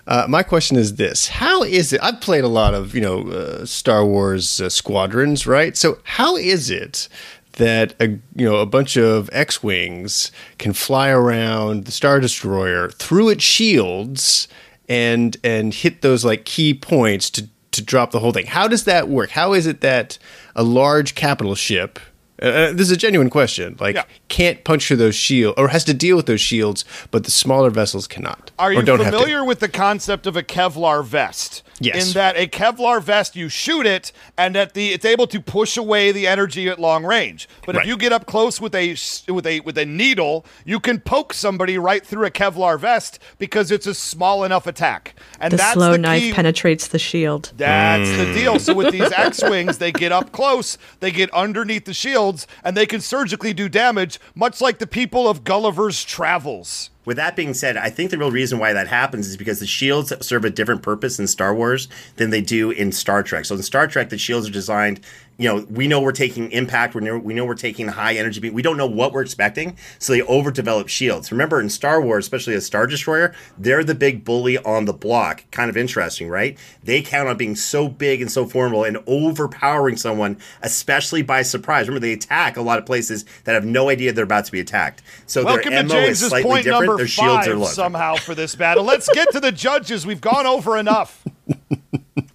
[0.08, 2.00] Uh, my question is this: How is it?
[2.04, 5.76] I've played a lot of you know uh, Star Wars uh, squadrons, right?
[5.76, 7.08] So how is it
[7.54, 13.30] that a you know a bunch of X-wings can fly around the Star Destroyer through
[13.30, 14.48] its shields
[14.88, 18.48] and and hit those like key points to to drop the whole thing.
[18.48, 19.32] How does that work?
[19.32, 20.18] How is it that
[20.56, 22.00] a large capital ship
[22.42, 23.78] uh, uh this is a genuine question.
[23.80, 24.04] Like, yeah.
[24.28, 28.08] can't puncture those shields, or has to deal with those shields, but the smaller vessels
[28.08, 28.52] cannot.
[28.60, 31.64] Are you familiar with the concept of a Kevlar vest?
[31.80, 32.08] Yes.
[32.08, 35.76] In that a Kevlar vest, you shoot it, and that the it's able to push
[35.76, 37.50] away the energy at long range.
[37.66, 37.84] But Right.
[37.84, 41.00] if you get up close with a s- with a with a needle, you can
[41.02, 45.16] poke somebody right through a Kevlar vest because it's a small enough attack.
[45.40, 46.34] And The that's slow the knife key.
[46.34, 47.52] penetrates the shield.
[47.58, 48.34] That's the mm.
[48.34, 48.60] deal.
[48.60, 52.86] So with these X-wings, they get up close, they get underneath the shields, and they
[52.86, 56.90] can surgically do damage, much like the people of Gulliver's Travels.
[57.06, 59.68] With that being said, I think the real reason why that happens is because the
[59.68, 63.46] shields serve a different purpose in Star Wars than they do in Star Trek.
[63.46, 65.00] So in Star Trek, the shields are designed.
[65.38, 66.96] You know, we know we're taking impact.
[66.96, 68.54] We know, we know we're taking high energy beam.
[68.54, 71.32] We don't know what we're expecting, so they overdevelop shields.
[71.32, 75.44] Remember, in Star Wars, especially a Star Destroyer, they're the big bully on the block.
[75.52, 76.58] Kind of interesting, right?
[76.84, 81.88] They count on being so big and so formidable and overpowering someone, especially by surprise.
[81.88, 84.60] Remember, they attack a lot of places that have no idea they're about to be
[84.62, 85.02] attacked.
[85.26, 86.86] So Welcome their to MO is slightly point different.
[86.88, 88.84] number Their shields are five somehow for this battle.
[88.84, 90.06] Let's get to the judges.
[90.06, 91.26] We've gone over enough.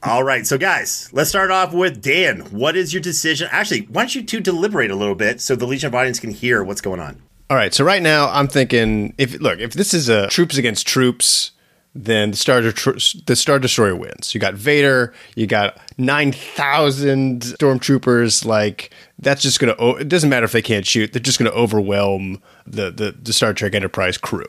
[0.03, 2.41] All right, so guys, let's start off with Dan.
[2.51, 3.49] What is your decision?
[3.51, 6.31] Actually, why don't you two deliberate a little bit so the Legion of audience can
[6.31, 7.23] hear what's going on?
[7.49, 10.87] All right, so right now I'm thinking if look if this is a troops against
[10.87, 11.51] troops,
[11.95, 14.32] then the star Detro- the star destroyer wins.
[14.35, 18.45] You got Vader, you got nine thousand stormtroopers.
[18.45, 19.74] Like that's just gonna.
[19.97, 23.53] It doesn't matter if they can't shoot; they're just gonna overwhelm the the, the Star
[23.53, 24.47] Trek Enterprise crew.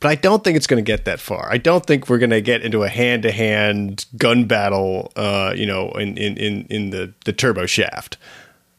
[0.00, 1.48] But I don't think it's going to get that far.
[1.50, 5.12] I don't think we're going to get into a hand to hand gun battle.
[5.16, 8.16] Uh, you know, in in in in the the turbo shaft.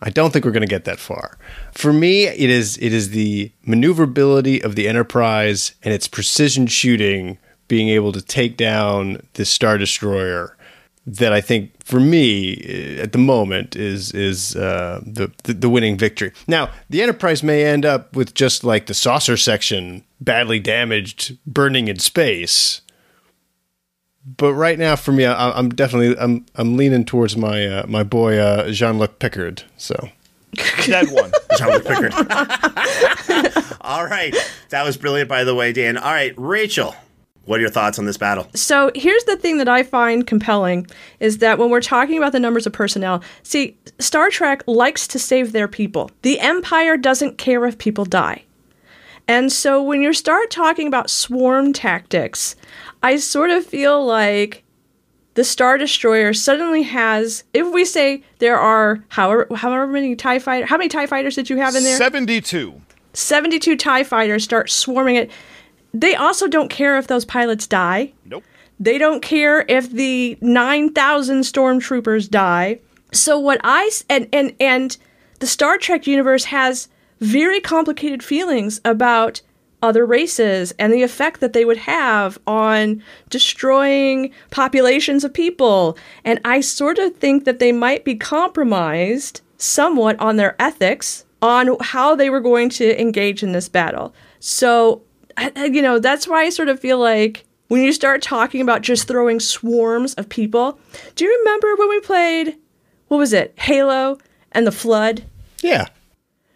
[0.01, 1.37] I don't think we're going to get that far.
[1.73, 7.37] For me, it is it is the maneuverability of the Enterprise and its precision shooting,
[7.67, 10.55] being able to take down the Star Destroyer,
[11.17, 15.69] that I think for me eh, at the moment is is uh, the, the the
[15.69, 16.31] winning victory.
[16.47, 21.87] Now, the Enterprise may end up with just like the saucer section badly damaged, burning
[21.87, 22.81] in space
[24.37, 28.03] but right now for me I, i'm definitely i'm i'm leaning towards my uh, my
[28.03, 30.09] boy uh, jean-luc picard so
[30.87, 31.31] that one.
[31.57, 32.13] John Pickard.
[33.81, 34.35] All right,
[34.69, 35.97] that was brilliant, by the way, Dan.
[35.97, 36.95] All right, Rachel,
[37.49, 38.47] what are your thoughts on this battle?
[38.53, 40.85] So here's the thing that I find compelling
[41.19, 45.17] is that when we're talking about the numbers of personnel, see, Star Trek likes to
[45.17, 46.11] save their people.
[46.21, 48.43] The Empire doesn't care if people die.
[49.27, 52.55] And so when you start talking about swarm tactics,
[53.01, 54.63] I sort of feel like
[55.33, 60.69] the Star Destroyer suddenly has, if we say there are however, however many TIE fighters,
[60.69, 61.97] how many TIE fighters did you have in there?
[61.97, 62.79] 72.
[63.13, 65.31] 72 TIE fighters start swarming it.
[65.93, 68.13] They also don't care if those pilots die.
[68.25, 68.43] Nope.
[68.79, 72.79] They don't care if the 9,000 stormtroopers die.
[73.11, 74.95] So what I and and and
[75.39, 76.87] the Star Trek universe has
[77.19, 79.41] very complicated feelings about
[79.81, 85.97] other races and the effect that they would have on destroying populations of people.
[86.25, 91.77] And I sort of think that they might be compromised somewhat on their ethics on
[91.79, 94.13] how they were going to engage in this battle.
[94.39, 95.01] So,
[95.39, 98.61] I- I- you know, that's why I sort of feel like when you start talking
[98.61, 100.79] about just throwing swarms of people,
[101.15, 102.55] do you remember when we played,
[103.07, 104.17] what was it, Halo
[104.51, 105.23] and the Flood?
[105.61, 105.87] yeah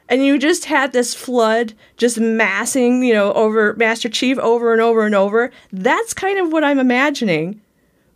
[0.09, 4.81] and you just had this flood just massing, you know, over Master Chief over and
[4.81, 5.49] over and over.
[5.71, 7.59] That's kind of what I'm imagining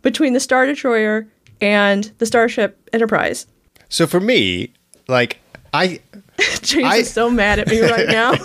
[0.02, 1.26] between the Star Destroyer
[1.60, 3.46] and the Starship Enterprise.
[3.88, 4.72] so for me
[5.08, 5.38] like
[5.72, 5.98] i
[6.62, 8.34] James I- is so mad at me right now.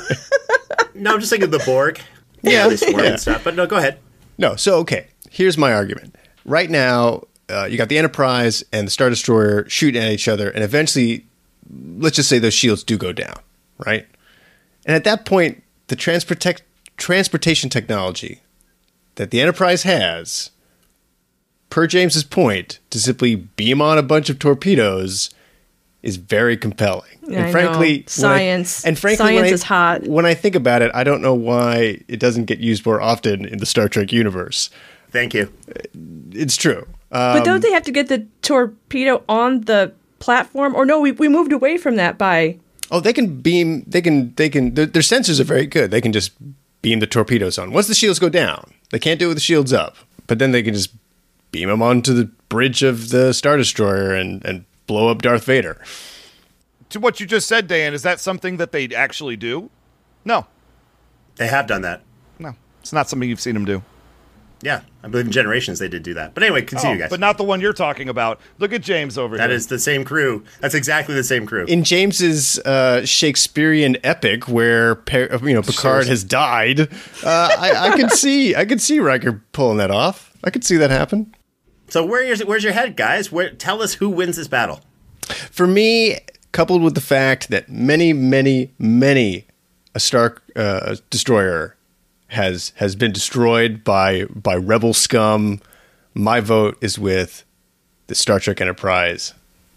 [0.96, 2.00] No, I'm just thinking of the Borg.
[2.44, 2.70] Yeah.
[2.76, 3.16] swarm Yeah.
[3.16, 3.44] stuff.
[3.44, 4.00] But no, go ahead.
[4.38, 6.16] no so okay here's my argument
[6.46, 10.50] right now uh, you got the enterprise and the star destroyer shooting at each other
[10.50, 11.26] and eventually
[11.98, 13.38] let's just say those shields do go down
[13.86, 14.06] right
[14.86, 16.44] and at that point the transport
[16.98, 18.42] transportation technology
[19.16, 20.52] that the enterprise has
[21.70, 25.30] per james's point to simply beam on a bunch of torpedoes
[26.04, 27.94] is very compelling Yeah, and frankly know.
[27.94, 28.86] when I- Science.
[28.86, 30.04] and frankly Science I- is hot.
[30.08, 33.46] when i think about it i don't know why it doesn't get used more often
[33.46, 34.70] in the star trek universe
[35.12, 35.52] Thank you.
[36.32, 40.74] it's true uh, but don't they have to get the torpedo on the platform?
[40.74, 42.58] Or no, we, we moved away from that by.
[42.90, 46.02] oh they can beam they can they can their, their sensors are very good they
[46.02, 46.32] can just
[46.82, 49.42] beam the torpedoes on once the shields go down they can't do it with the
[49.42, 49.96] shields up
[50.28, 50.92] but then they can just
[51.52, 55.80] beam them onto the bridge of the star destroyer and and blow up darth vader
[56.90, 59.72] To what you just said, Dan, is that something that they actually do?
[60.24, 60.46] No.
[61.38, 62.02] They have done that.
[62.38, 62.54] No.
[62.82, 63.82] It's not something you've seen them do.
[64.62, 66.36] Yeah, I believe in Generations they did do that.
[66.36, 67.10] But anyway, continue, Oh, guys.
[67.10, 68.40] but not the one you're talking about.
[68.60, 70.44] Look at James over that That is the same crew.
[70.62, 71.66] That's exactly the same crew.
[71.66, 76.88] in James's uh, Shakespearean epic, where you know Picard has died, uh,
[77.26, 80.32] I, I could see I could see Riker pulling that off.
[80.46, 81.34] I could see that happen.
[81.94, 83.32] So where is where's your head, guys?
[83.32, 84.82] Where tell us who wins this battle.
[85.52, 86.18] For me,
[86.52, 89.46] coupled with the fact that many, many, many
[89.94, 91.76] a Star uh, Destroyer
[92.30, 95.62] has has been destroyed by by rebel scum,
[96.16, 97.44] my vote is with
[98.08, 99.36] the Star Trek Enterprise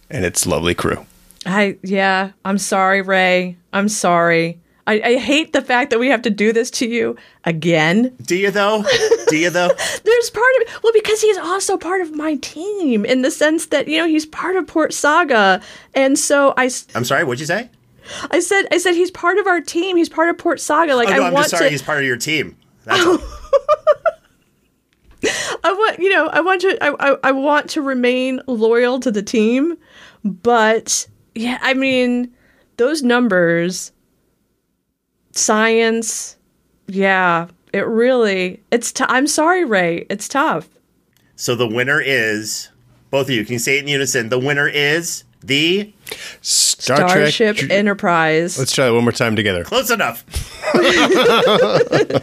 [0.09, 1.05] and its lovely crew.
[1.45, 3.59] I yeah, I'm sorry, Ray.
[3.75, 4.59] I'm sorry.
[4.87, 8.15] I, I hate the fact that we have to do this to you again.
[8.23, 8.85] Do you though?
[9.29, 9.69] Do you though?
[10.05, 10.83] There's part of it.
[10.83, 14.27] Well, because he's also part of my team in the sense that you know he's
[14.27, 15.61] part of Port Saga,
[15.95, 16.71] and so I.
[16.95, 17.25] I'm sorry.
[17.25, 17.71] What'd you say?
[18.31, 19.97] I said I said he's part of our team.
[19.97, 20.95] He's part of Port Saga.
[20.95, 21.67] Like oh, no, I I'm want just sorry.
[21.67, 21.71] to.
[21.71, 22.57] He's part of your team.
[22.85, 23.13] That's oh.
[23.13, 23.37] all.
[25.65, 29.11] I want you know I want to I, I I want to remain loyal to
[29.11, 29.77] the team,
[30.25, 32.33] but yeah, I mean
[32.77, 33.93] those numbers,
[35.39, 36.37] science,
[36.87, 38.93] yeah, it really it's.
[38.93, 40.07] T- I'm sorry, Ray.
[40.09, 40.69] It's tough.
[41.37, 42.71] So the winner is
[43.11, 43.45] both of you.
[43.45, 44.29] Can you say it in unison?
[44.31, 45.93] The winner is the
[46.41, 47.71] Star Starship Trek.
[47.71, 48.59] Enterprise.
[48.59, 49.65] Let's try that one more time together.
[49.65, 50.25] close enough.
[50.73, 52.23] the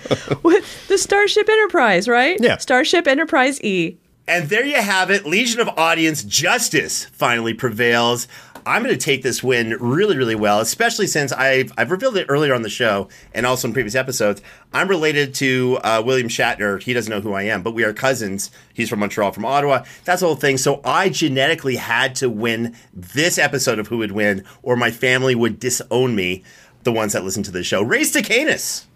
[0.98, 2.38] Starship Enterprise, right?
[2.40, 2.57] Yeah.
[2.57, 3.98] Starship Enterprise E.
[4.27, 5.26] And there you have it.
[5.26, 8.27] Legion of Audience justice finally prevails.
[8.65, 12.27] I'm going to take this win really, really well, especially since I've, I've revealed it
[12.30, 14.41] earlier on the show and also in previous episodes.
[14.72, 16.81] I'm related to uh, William Shatner.
[16.81, 18.52] He doesn't know who I am, but we are cousins.
[18.73, 19.84] He's from Montreal, from Ottawa.
[20.06, 20.57] That's the whole thing.
[20.57, 25.35] So I genetically had to win this episode of Who Would Win, or my family
[25.35, 26.44] would disown me,
[26.84, 27.81] the ones that listen to the show.
[27.81, 28.88] Race to Canis.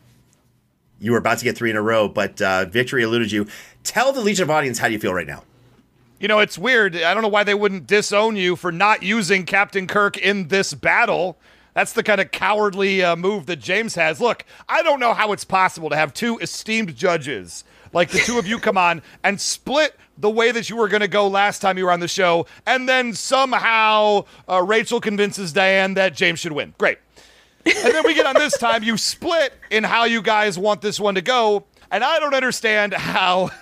[1.00, 3.48] You were about to get three in a row, but uh, victory eluded you.
[3.84, 5.44] Tell the Legion of Audience how do you feel right now?
[6.20, 6.96] You know, it's weird.
[6.96, 10.74] I don't know why they wouldn't disown you for not using Captain Kirk in this
[10.74, 11.38] battle.
[11.74, 14.20] That's the kind of cowardly uh, move that James has.
[14.20, 17.64] Look, I don't know how it's possible to have two esteemed judges
[17.94, 21.02] like the two of you come on and split the way that you were going
[21.02, 25.54] to go last time you were on the show, and then somehow uh, Rachel convinces
[25.54, 26.74] Diane that James should win.
[26.78, 26.98] Great.
[27.66, 31.00] And then we get on this time, you split in how you guys want this
[31.00, 33.52] one to go, and I don't understand how.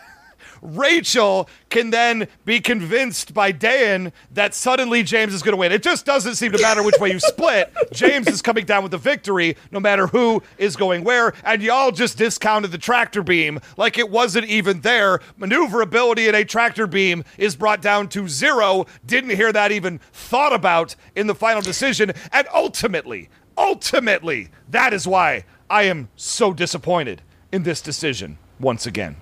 [0.65, 5.71] Rachel can then be convinced by Dan that suddenly James is going to win.
[5.71, 7.73] It just doesn't seem to matter which way you split.
[7.91, 11.33] James is coming down with the victory no matter who is going where.
[11.43, 15.19] And y'all just discounted the tractor beam like it wasn't even there.
[15.37, 18.85] Maneuverability in a tractor beam is brought down to zero.
[19.05, 22.13] Didn't hear that even thought about in the final decision.
[22.31, 27.21] And ultimately, ultimately, that is why I am so disappointed
[27.51, 29.17] in this decision once again.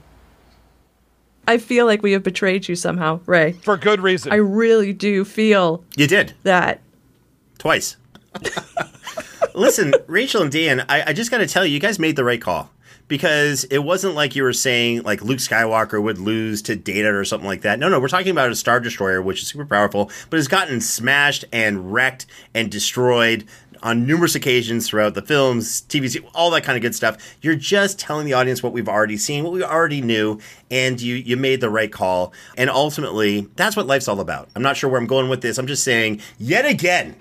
[1.47, 3.53] I feel like we have betrayed you somehow, Ray.
[3.53, 4.31] For good reason.
[4.31, 6.33] I really do feel You did.
[6.43, 6.79] that.
[7.57, 7.97] Twice.
[9.55, 12.23] Listen, Rachel and Dan, I, I just got to tell you, you guys made the
[12.23, 12.71] right call
[13.07, 17.23] because it wasn't like you were saying like Luke Skywalker would lose to Data or
[17.25, 17.77] something like that.
[17.77, 20.81] No, no, we're talking about a Star Destroyer, which is super powerful, but has gotten
[20.81, 22.25] smashed and wrecked
[22.55, 23.45] and destroyed
[23.83, 27.17] on numerous occasions throughout the films, TV, all that kind of good stuff.
[27.41, 30.39] You're just telling the audience what we've already seen, what we already knew,
[30.71, 32.33] and you you made the right call.
[32.57, 34.49] And ultimately, that's what life's all about.
[34.55, 35.57] I'm not sure where I'm going with this.
[35.57, 37.15] I'm just saying, yet again,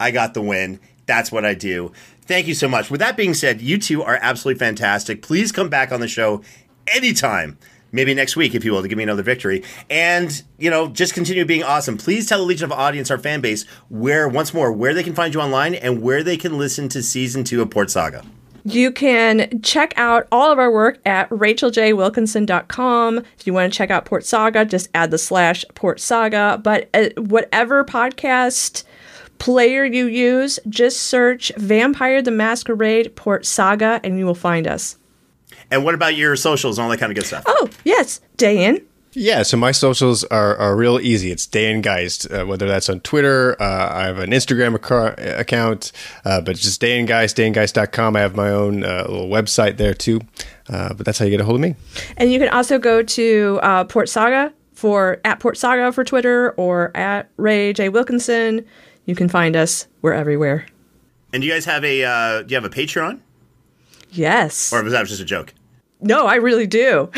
[0.00, 0.80] I got the win.
[1.06, 1.92] That's what I do.
[2.22, 2.90] Thank you so much.
[2.90, 5.22] With that being said, you two are absolutely fantastic.
[5.22, 6.42] Please come back on the show
[6.86, 7.58] anytime.
[7.90, 9.62] Maybe next week, if you will, to give me another victory.
[9.88, 11.96] And, you know, just continue being awesome.
[11.96, 15.14] Please tell the Legion of Audience, our fan base, where, once more, where they can
[15.14, 18.24] find you online and where they can listen to season two of Port Saga.
[18.64, 23.18] You can check out all of our work at racheljwilkinson.com.
[23.18, 26.60] If you want to check out Port Saga, just add the slash Port Saga.
[26.62, 28.84] But uh, whatever podcast
[29.38, 34.97] player you use, just search Vampire the Masquerade Port Saga and you will find us.
[35.70, 37.44] And what about your socials and all that kind of good stuff?
[37.46, 38.82] Oh, yes, Dayan.
[39.12, 41.30] Yeah, so my socials are, are real easy.
[41.30, 43.60] It's Dan Geist, uh, whether that's on Twitter.
[43.60, 45.92] Uh, I have an Instagram ac- account,
[46.24, 48.16] uh, but it's just Dan Geist, dangeist.com.
[48.16, 50.20] I have my own uh, little website there too.
[50.68, 51.74] Uh, but that's how you get a hold of me.
[52.18, 56.50] And you can also go to uh, Port Saga for at Port Saga for Twitter
[56.52, 58.64] or at Ray J Wilkinson.
[59.06, 59.86] You can find us.
[60.02, 60.66] We're everywhere.
[61.32, 63.20] And do you guys have a uh, do you have a Patreon?
[64.10, 64.72] Yes.
[64.72, 65.54] Or was that just a joke?
[66.00, 67.10] No, I really do.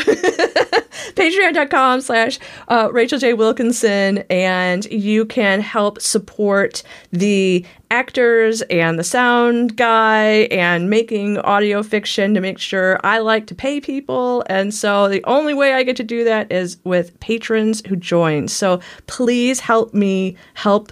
[1.15, 3.33] Patreon.com slash uh, Rachel J.
[3.33, 6.81] Wilkinson, and you can help support
[7.11, 13.47] the actors and the sound guy and making audio fiction to make sure I like
[13.47, 14.43] to pay people.
[14.47, 18.47] And so the only way I get to do that is with patrons who join.
[18.47, 20.91] So please help me help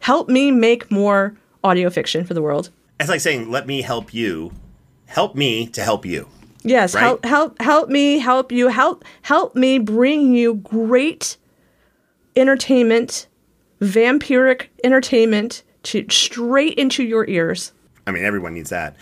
[0.00, 2.70] help me make more audio fiction for the world.
[2.98, 4.52] It's like saying, let me help you.
[5.06, 6.28] Help me to help you.
[6.64, 7.02] Yes, Right?
[7.02, 11.36] help help help me help you help help me bring you great
[12.36, 13.26] entertainment,
[13.80, 17.72] vampiric entertainment to straight into your ears.
[18.06, 18.96] I mean, everyone needs that.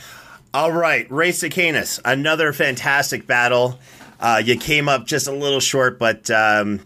[0.53, 3.79] All right, Rhys Canis, another fantastic battle.
[4.19, 6.81] Uh, you came up just a little short, but um,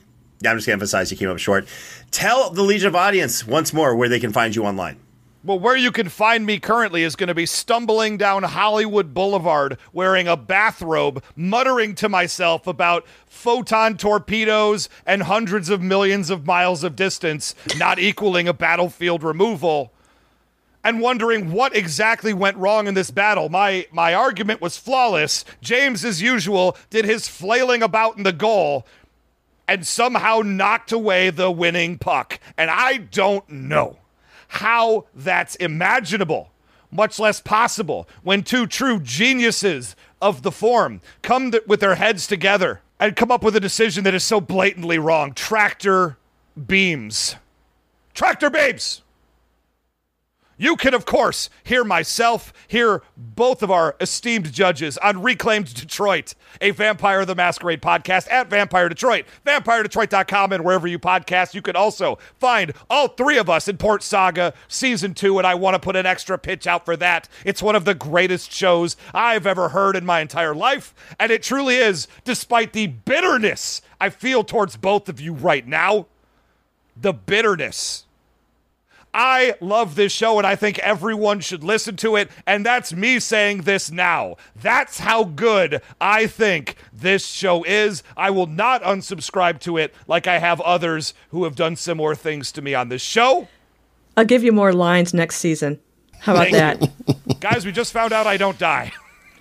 [0.45, 1.69] I'm just going to emphasize you came up short.
[2.11, 4.99] Tell the Legion of audience once more where they can find you online.
[5.43, 9.79] Well, where you can find me currently is going to be stumbling down Hollywood Boulevard
[9.91, 16.85] wearing a bathrobe, muttering to myself about photon torpedoes and hundreds of millions of miles
[16.85, 19.95] of distance not equaling a battlefield removal.
[20.85, 23.49] And wondering what exactly went wrong in this battle.
[23.49, 25.47] My my argument was flawless.
[25.63, 28.87] James, as usual, did his flailing about in the goal
[29.67, 32.41] and somehow knocked away the winning puck.
[32.59, 34.00] And I don't know
[34.51, 36.51] how that's imaginable,
[36.91, 42.27] much less possible, when two true geniuses of the form come th- with their heads
[42.27, 45.33] together and come up with a decision that is so blatantly wrong.
[45.33, 46.19] Tractor
[46.67, 47.37] beams.
[48.13, 49.03] Tractor babes!
[50.61, 56.35] You can, of course, hear myself, hear both of our esteemed judges on Reclaimed Detroit,
[56.61, 61.55] a Vampire the Masquerade podcast at Vampire Detroit, vampiredetroit.com, and wherever you podcast.
[61.55, 65.55] You can also find all three of us in Port Saga Season 2, and I
[65.55, 67.27] want to put an extra pitch out for that.
[67.43, 71.43] It's one of the greatest shows I've ever heard in my entire life, and it
[71.43, 76.07] truly is, despite the bitterness I feel towards both of you right now.
[76.95, 78.05] The bitterness
[79.13, 82.31] I love this show and I think everyone should listen to it.
[82.47, 84.37] And that's me saying this now.
[84.55, 88.03] That's how good I think this show is.
[88.17, 92.53] I will not unsubscribe to it like I have others who have done similar things
[92.53, 93.49] to me on this show.
[94.17, 95.81] I'll give you more lines next season.
[96.21, 97.41] How about Thank that?
[97.41, 98.93] Guys, we just found out I don't die.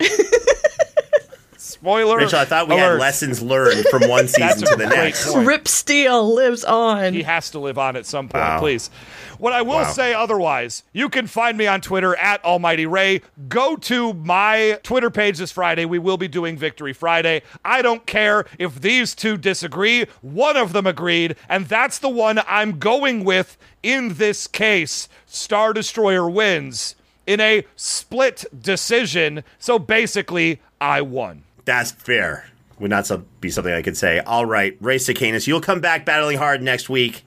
[1.80, 2.18] Spoiler.
[2.18, 2.92] Rachel, I thought we alert.
[2.92, 5.32] had lessons learned from one season to the next.
[5.32, 5.46] point.
[5.46, 7.14] Rip Steel lives on.
[7.14, 8.58] He has to live on at some point, Wow.
[8.60, 8.90] please.
[9.38, 9.90] What I will Wow.
[9.92, 13.22] say otherwise, you can find me on Twitter at Almighty Ray.
[13.48, 15.86] Go to my Twitter page this Friday.
[15.86, 17.40] We will be doing Victory Friday.
[17.64, 20.04] I don't care if these two disagree.
[20.20, 25.08] One of them agreed, and that's the one I'm going with in this case.
[25.24, 26.94] Star Destroyer wins
[27.26, 29.42] in a split decision.
[29.58, 31.44] So basically, I won.
[31.64, 32.46] That's fair.
[32.78, 33.10] Would not
[33.40, 34.20] be something I could say.
[34.20, 37.24] All right, race to Canis, you'll come back battling hard next week.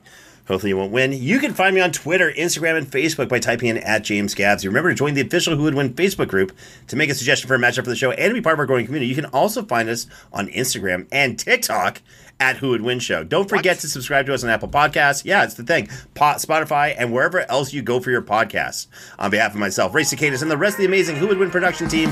[0.48, 1.14] Hopefully you won't win.
[1.14, 4.66] You can find me on Twitter, Instagram, and Facebook by typing in at James Gabs.
[4.66, 6.52] Remember to join the official Who Would Win Facebook group
[6.88, 8.60] to make a suggestion for a matchup for the show and to be part of
[8.60, 9.08] our growing community.
[9.08, 12.02] You can also find us on Instagram and TikTok
[12.44, 13.24] at Who Would Win Show.
[13.24, 15.24] Don't forget to subscribe to us on Apple Podcasts.
[15.24, 15.88] Yeah, it's the thing.
[16.14, 18.88] Po- Spotify and wherever else you go for your podcasts.
[19.18, 21.50] On behalf of myself, Ray Cicadas, and the rest of the amazing Who Would Win
[21.50, 22.10] production team,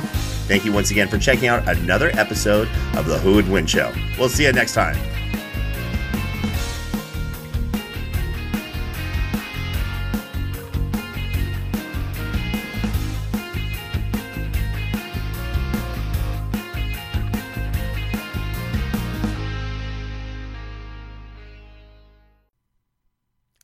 [0.48, 3.94] thank you once again for checking out another episode of the Who Would Win Show.
[4.18, 4.96] We'll see you next time.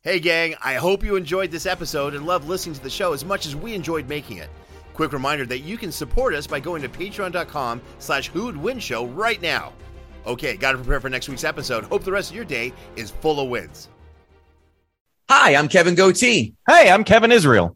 [0.08, 3.26] Hey, gang, I hope you enjoyed this episode and loved listening to the show as
[3.26, 4.48] much as we enjoyed making it.
[4.94, 9.06] Quick reminder that you can support us by going to patreon.com slash who'd win show
[9.08, 9.74] right now.
[10.26, 11.84] Okay, gotta prepare for next week's episode.
[11.84, 13.90] Hope the rest of your day is full of wins.
[15.30, 16.54] Hi, I'm Kevin Gootee.
[16.70, 17.76] Hey, I'm Kevin Israel.